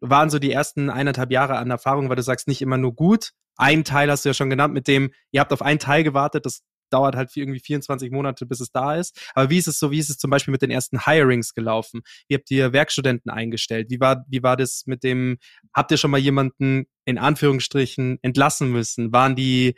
[0.00, 3.30] waren so die ersten eineinhalb Jahre an Erfahrung, weil du sagst, nicht immer nur gut.
[3.56, 6.46] Ein Teil hast du ja schon genannt, mit dem, ihr habt auf einen Teil gewartet,
[6.46, 9.18] das dauert halt irgendwie 24 Monate, bis es da ist.
[9.34, 12.02] Aber wie ist es so, wie ist es zum Beispiel mit den ersten Hirings gelaufen?
[12.28, 13.90] Wie habt ihr Werkstudenten eingestellt?
[13.90, 15.38] Wie war, wie war das mit dem,
[15.72, 19.12] habt ihr schon mal jemanden in Anführungsstrichen entlassen müssen?
[19.12, 19.74] Waren die,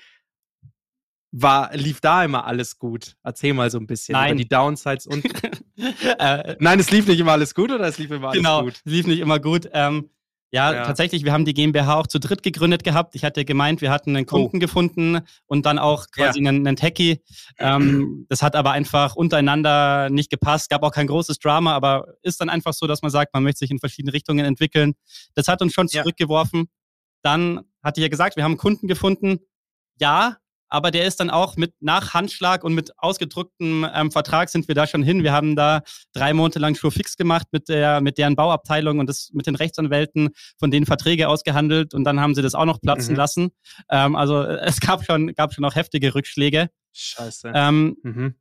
[1.30, 3.16] war, lief da immer alles gut?
[3.22, 4.32] Erzähl mal so ein bisschen Nein.
[4.32, 5.24] über die Downsides und.
[6.18, 8.80] äh, Nein, es lief nicht immer alles gut oder es lief immer alles genau, gut?
[8.84, 9.68] lief nicht immer gut.
[9.72, 10.10] Ähm,
[10.54, 10.86] ja, Ja.
[10.86, 13.14] tatsächlich, wir haben die GmbH auch zu dritt gegründet gehabt.
[13.16, 17.20] Ich hatte gemeint, wir hatten einen Kunden gefunden und dann auch quasi einen, einen Techie.
[17.58, 20.70] Ähm, das hat aber einfach untereinander nicht gepasst.
[20.70, 23.58] Gab auch kein großes Drama, aber ist dann einfach so, dass man sagt, man möchte
[23.58, 24.94] sich in verschiedene Richtungen entwickeln.
[25.34, 26.02] Das hat uns schon Ja.
[26.02, 26.68] zurückgeworfen.
[27.22, 29.40] Dann hatte ich ja gesagt, wir haben einen Kunden gefunden.
[30.00, 30.36] Ja,
[30.74, 34.74] aber der ist dann auch mit nach Handschlag und mit ausgedrucktem ähm, Vertrag sind wir
[34.74, 35.22] da schon hin.
[35.22, 39.08] Wir haben da drei Monate lang Schuh fix gemacht mit der mit deren Bauabteilung und
[39.08, 42.80] das mit den Rechtsanwälten von denen Verträge ausgehandelt und dann haben sie das auch noch
[42.80, 43.18] platzen Mhm.
[43.18, 43.50] lassen.
[43.88, 46.68] Ähm, also äh, es gab schon gab schon auch heftige Rückschläge.
[46.92, 47.52] Scheiße.
[47.54, 48.34] Ähm, mhm.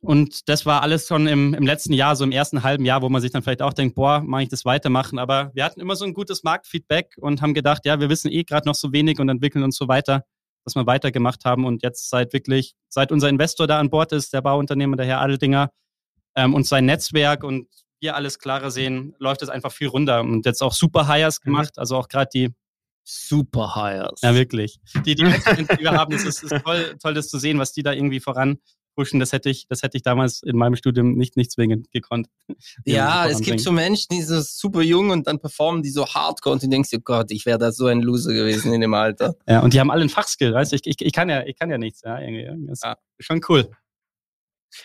[0.00, 3.08] und das war alles schon im, im letzten Jahr, so im ersten halben Jahr, wo
[3.08, 5.18] man sich dann vielleicht auch denkt, boah, mache ich das weitermachen.
[5.18, 8.44] Aber wir hatten immer so ein gutes Marktfeedback und haben gedacht, ja, wir wissen eh
[8.44, 10.24] gerade noch so wenig und entwickeln uns so weiter,
[10.66, 11.64] dass wir weitergemacht haben.
[11.64, 15.20] Und jetzt seit wirklich, seit unser Investor da an Bord ist, der Bauunternehmer, der Herr
[15.22, 15.70] Adeldinger,
[16.34, 17.68] ähm, und sein Netzwerk und
[18.00, 20.20] wir alles klarer sehen, läuft es einfach viel runter.
[20.20, 21.44] Und jetzt auch super Hires Mhm.
[21.44, 22.50] gemacht, also auch gerade die
[23.08, 24.20] Super Hires.
[24.20, 24.78] ja, wirklich.
[24.96, 25.24] Die, die, die
[25.78, 28.58] wir haben, das ist, ist toll, toll, das zu sehen, was die da irgendwie voran
[28.96, 29.20] pushen.
[29.20, 32.28] Das hätte ich, das hätte ich damals in meinem Studium nicht, nicht zwingend gekonnt.
[32.84, 33.70] Ja, es gibt so.
[33.70, 37.00] Menschen, die so super jung und dann performen die so hardcore und du denkst dir,
[37.00, 39.36] Gott, ich wäre da so ein Loser gewesen in dem Alter.
[39.48, 40.76] Ja, und die haben alle einen Fachskill, weißt du?
[40.76, 42.02] Ich, ich, ich, kann ja, ich kann ja nichts.
[42.02, 42.48] Ja, irgendwie.
[42.68, 42.96] Das Ja.
[43.18, 43.70] ist schon cool.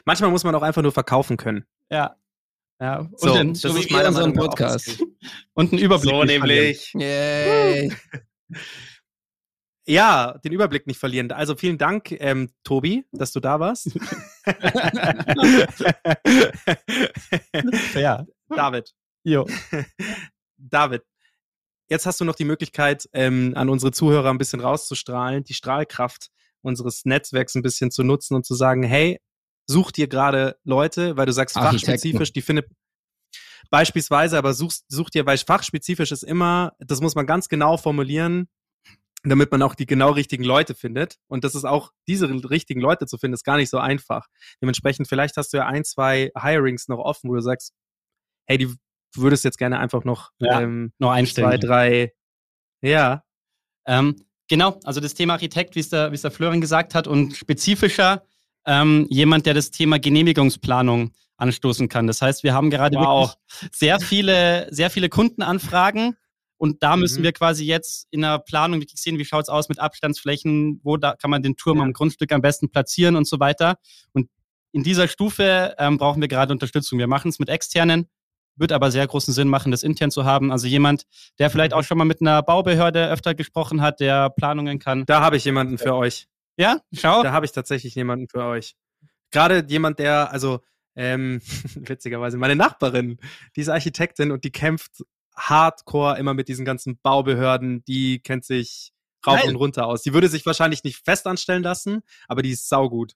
[0.05, 1.65] Manchmal muss man auch einfach nur verkaufen können.
[1.89, 2.15] Ja.
[2.79, 2.99] ja.
[2.99, 5.03] Und, So, den, das so ist wie meiner wir unseren Meinung nach auch ein Podcast.
[5.53, 6.13] Und einen Überblick.
[6.13, 6.75] nicht verlieren.
[6.95, 7.91] Yay.
[9.87, 11.31] Ja, den Überblick nicht verlieren.
[11.31, 13.91] Also vielen Dank, ähm, Tobi, dass du da warst.
[17.93, 18.25] Ja.
[18.49, 19.47] David, Jo.
[20.57, 21.03] David,
[21.89, 26.29] jetzt hast du noch die Möglichkeit, ähm, an unsere Zuhörer ein bisschen rauszustrahlen, die Strahlkraft
[26.61, 29.19] unseres Netzwerks ein bisschen zu nutzen und zu sagen, hey,
[29.67, 31.91] such dir gerade Leute, weil du sagst Architekten.
[31.91, 32.67] fachspezifisch, die findet
[33.69, 38.47] beispielsweise, aber suchst, such dir, weil fachspezifisch ist immer, das muss man ganz genau formulieren,
[39.23, 41.17] damit man auch die genau richtigen Leute findet.
[41.27, 44.27] Und das ist auch, diese richtigen Leute zu finden, ist gar nicht so einfach.
[44.61, 47.73] Dementsprechend, vielleicht hast du ja ein, zwei Hirings noch offen, wo du sagst,
[48.47, 48.65] hey, die
[49.13, 51.47] du würdest jetzt gerne einfach noch Ja, ähm, Noch einstellen.
[51.49, 52.13] zwei, drei,
[52.81, 53.23] ja,
[53.85, 54.15] Ähm,
[54.47, 57.35] genau, also das Thema Architekt, wie es der, wie es der Florian gesagt hat, und
[57.35, 58.23] spezifischer
[58.65, 62.05] ähm, jemand, der das Thema Genehmigungsplanung anstoßen kann.
[62.07, 63.35] Das heißt, wir haben gerade Wow.
[63.51, 66.15] wirklich sehr viele, sehr viele Kundenanfragen
[66.61, 67.23] und da müssen Mhm.
[67.23, 70.95] wir quasi jetzt in der Planung wirklich sehen, wie schaut es aus mit Abstandsflächen, wo
[70.95, 71.83] da kann man den Turm Ja.
[71.83, 73.77] am Grundstück am besten platzieren und so weiter.
[74.13, 74.29] Und
[74.71, 76.99] in dieser Stufe ähm, brauchen wir gerade Unterstützung.
[76.99, 78.07] Wir machen es mit externen,
[78.57, 80.51] wird aber sehr großen Sinn machen, das intern zu haben.
[80.51, 81.05] Also jemand,
[81.39, 85.05] der vielleicht auch schon mal mit einer Baubehörde öfter gesprochen hat, der Planungen kann.
[85.07, 86.27] da habe ich jemanden für euch.
[86.57, 87.23] Ja, schau.
[87.23, 88.75] Da habe ich tatsächlich jemanden für euch.
[89.31, 90.59] Gerade jemand, der, also,
[90.95, 91.41] ähm,
[91.75, 93.17] witzigerweise, meine Nachbarin,
[93.55, 95.03] die ist Architektin und die kämpft
[95.49, 98.91] hardcore immer mit diesen ganzen Baubehörden, die kennt sich
[99.25, 99.49] rauf Geil.
[99.49, 100.01] und runter aus.
[100.03, 103.13] Die würde sich wahrscheinlich nicht festanstellen lassen, aber die ist saugut.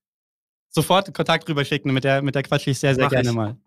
[0.70, 3.36] Sofort Kontakt rüberschicken, mit der, mit der quatsche ich sehr, sehr Mach gerne ich.
[3.36, 3.58] mal.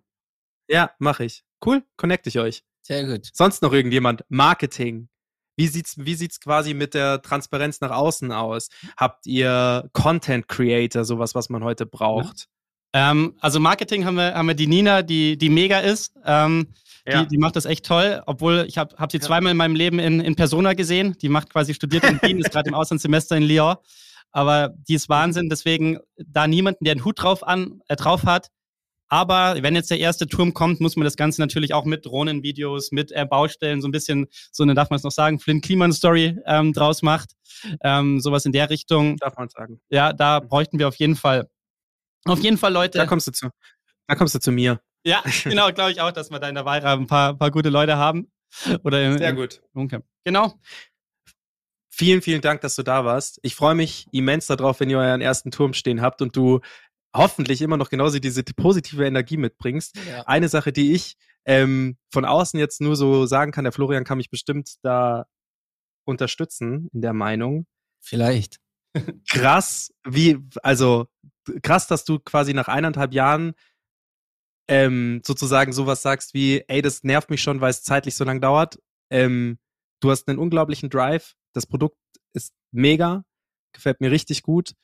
[0.68, 1.44] Ja, mache ich.
[1.64, 2.64] Cool, connecte ich euch.
[2.82, 3.30] Sehr gut.
[3.32, 4.24] Sonst noch irgendjemand?
[4.28, 5.08] Marketing.
[5.56, 8.68] Wie sieht's, wie sieht's quasi mit der Transparenz nach außen aus?
[8.96, 12.48] Habt ihr Content Creator, sowas, was man heute braucht?
[12.92, 16.14] Ähm, also Marketing haben wir, haben wir die Nina, die, die mega ist.
[16.24, 16.74] Ähm,
[17.08, 17.22] Ja.
[17.22, 19.98] die, die macht das echt toll, obwohl ich habe hab sie zweimal in meinem Leben
[19.98, 21.16] in, in Persona gesehen.
[21.20, 23.76] Die macht quasi studiert in Wien, ist gerade im Auslandssemester in Lyon.
[24.30, 28.48] Aber die ist Wahnsinn, deswegen da niemanden, der einen Hut drauf, an, äh, drauf hat.
[29.08, 32.92] Aber wenn jetzt der erste Turm kommt, muss man das Ganze natürlich auch mit Drohnenvideos,
[32.92, 35.92] mit äh, Baustellen, so ein bisschen, so eine darf man es noch sagen, Flint Kliman
[35.92, 37.32] Story ähm, draus macht.
[37.82, 39.16] Ähm, sowas in der Richtung.
[39.16, 39.80] Darf man sagen.
[39.88, 41.48] Ja, da bräuchten wir auf jeden Fall,
[42.26, 42.98] auf jeden Fall Leute.
[42.98, 43.48] Da kommst du zu.
[44.06, 44.80] Da kommst du zu mir.
[45.08, 47.70] Ja, genau, glaube ich auch, dass wir da in der Weira ein paar, paar gute
[47.70, 48.30] Leute haben.
[48.84, 49.62] Oder in, Sehr gut.
[49.74, 50.00] Okay.
[50.24, 50.54] Genau.
[51.90, 53.40] Vielen, vielen Dank, dass du da warst.
[53.42, 56.60] Ich freue mich immens darauf, wenn ihr euren ersten Turm stehen habt und du
[57.14, 59.96] hoffentlich immer noch genauso diese positive Energie mitbringst.
[60.08, 60.22] Ja.
[60.26, 64.18] Eine Sache, die ich ähm, von außen jetzt nur so sagen kann, der Florian kann
[64.18, 65.26] mich bestimmt da
[66.04, 67.66] unterstützen in der Meinung.
[68.00, 68.58] Vielleicht.
[69.30, 71.08] Krass, wie, also
[71.62, 73.54] krass, dass du quasi nach eineinhalb Jahren
[74.68, 78.40] ähm, sozusagen sowas sagst wie, ey, das nervt mich schon, weil es zeitlich so lang
[78.40, 78.78] dauert.
[79.10, 79.58] Ähm,
[80.00, 81.34] du hast einen unglaublichen Drive.
[81.54, 81.98] Das Produkt
[82.34, 83.24] ist mega,
[83.72, 84.74] gefällt mir richtig gut.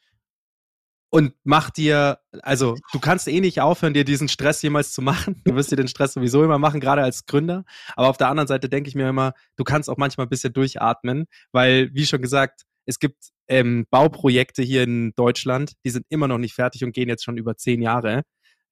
[1.14, 5.41] und mach dir, also du kannst eh nicht aufhören, dir diesen Stress jemals zu machen.
[5.45, 7.64] Du wirst dir den Stress sowieso immer machen, gerade als Gründer.
[7.95, 10.53] Aber auf der anderen Seite denke ich mir immer, du kannst auch manchmal ein bisschen
[10.53, 16.26] durchatmen, weil, wie schon gesagt, es gibt ähm, Bauprojekte hier in Deutschland, die sind immer
[16.26, 18.22] noch nicht fertig und gehen jetzt schon über zehn Jahre.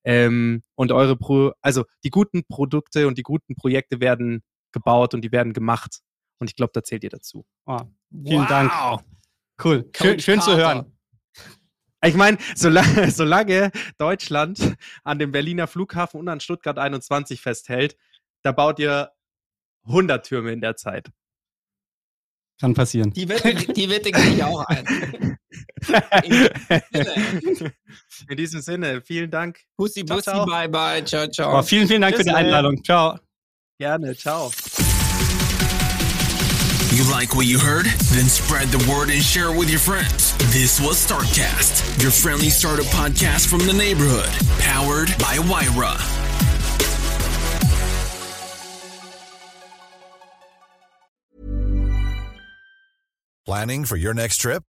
[0.05, 4.43] Ähm, und eure Pro, also die guten Produkte und die guten Projekte werden
[4.73, 6.01] gebaut und die werden gemacht.
[6.39, 7.45] Und ich glaube, da zählt ihr dazu.
[7.67, 7.79] Oh,
[8.11, 8.49] vielen wow.
[8.49, 8.73] Dank.
[9.63, 9.89] Cool.
[9.95, 10.93] Schön, schön zu hören.
[12.05, 17.97] Ich meine, solange, solange Deutschland an dem Berliner Flughafen und an Stuttgart 21 festhält,
[18.43, 19.13] da baut ihr
[19.85, 21.11] 100 Türme in der Zeit.
[22.61, 23.13] Kann passieren.
[23.13, 25.39] Die Wette, die Wette gehe ich auch ein.
[28.29, 29.61] In diesem Sinne, vielen Dank.
[29.77, 30.47] Bussi, Bussi, ciao, ciao.
[30.47, 31.59] bye, bye, ciao, ciao.
[31.59, 32.83] Oh, vielen, vielen Dank Tschüss, für die Einladung.
[32.85, 33.19] Ciao.
[33.79, 34.51] Gerne, ciao.
[36.95, 37.87] You like what you heard?
[38.13, 40.37] Then spread the word and share it with your friends.
[40.53, 44.29] This was Startcast, your friendly startup podcast from the neighborhood,
[44.61, 45.97] powered by Wyra.
[53.45, 54.63] Planning for your next trip?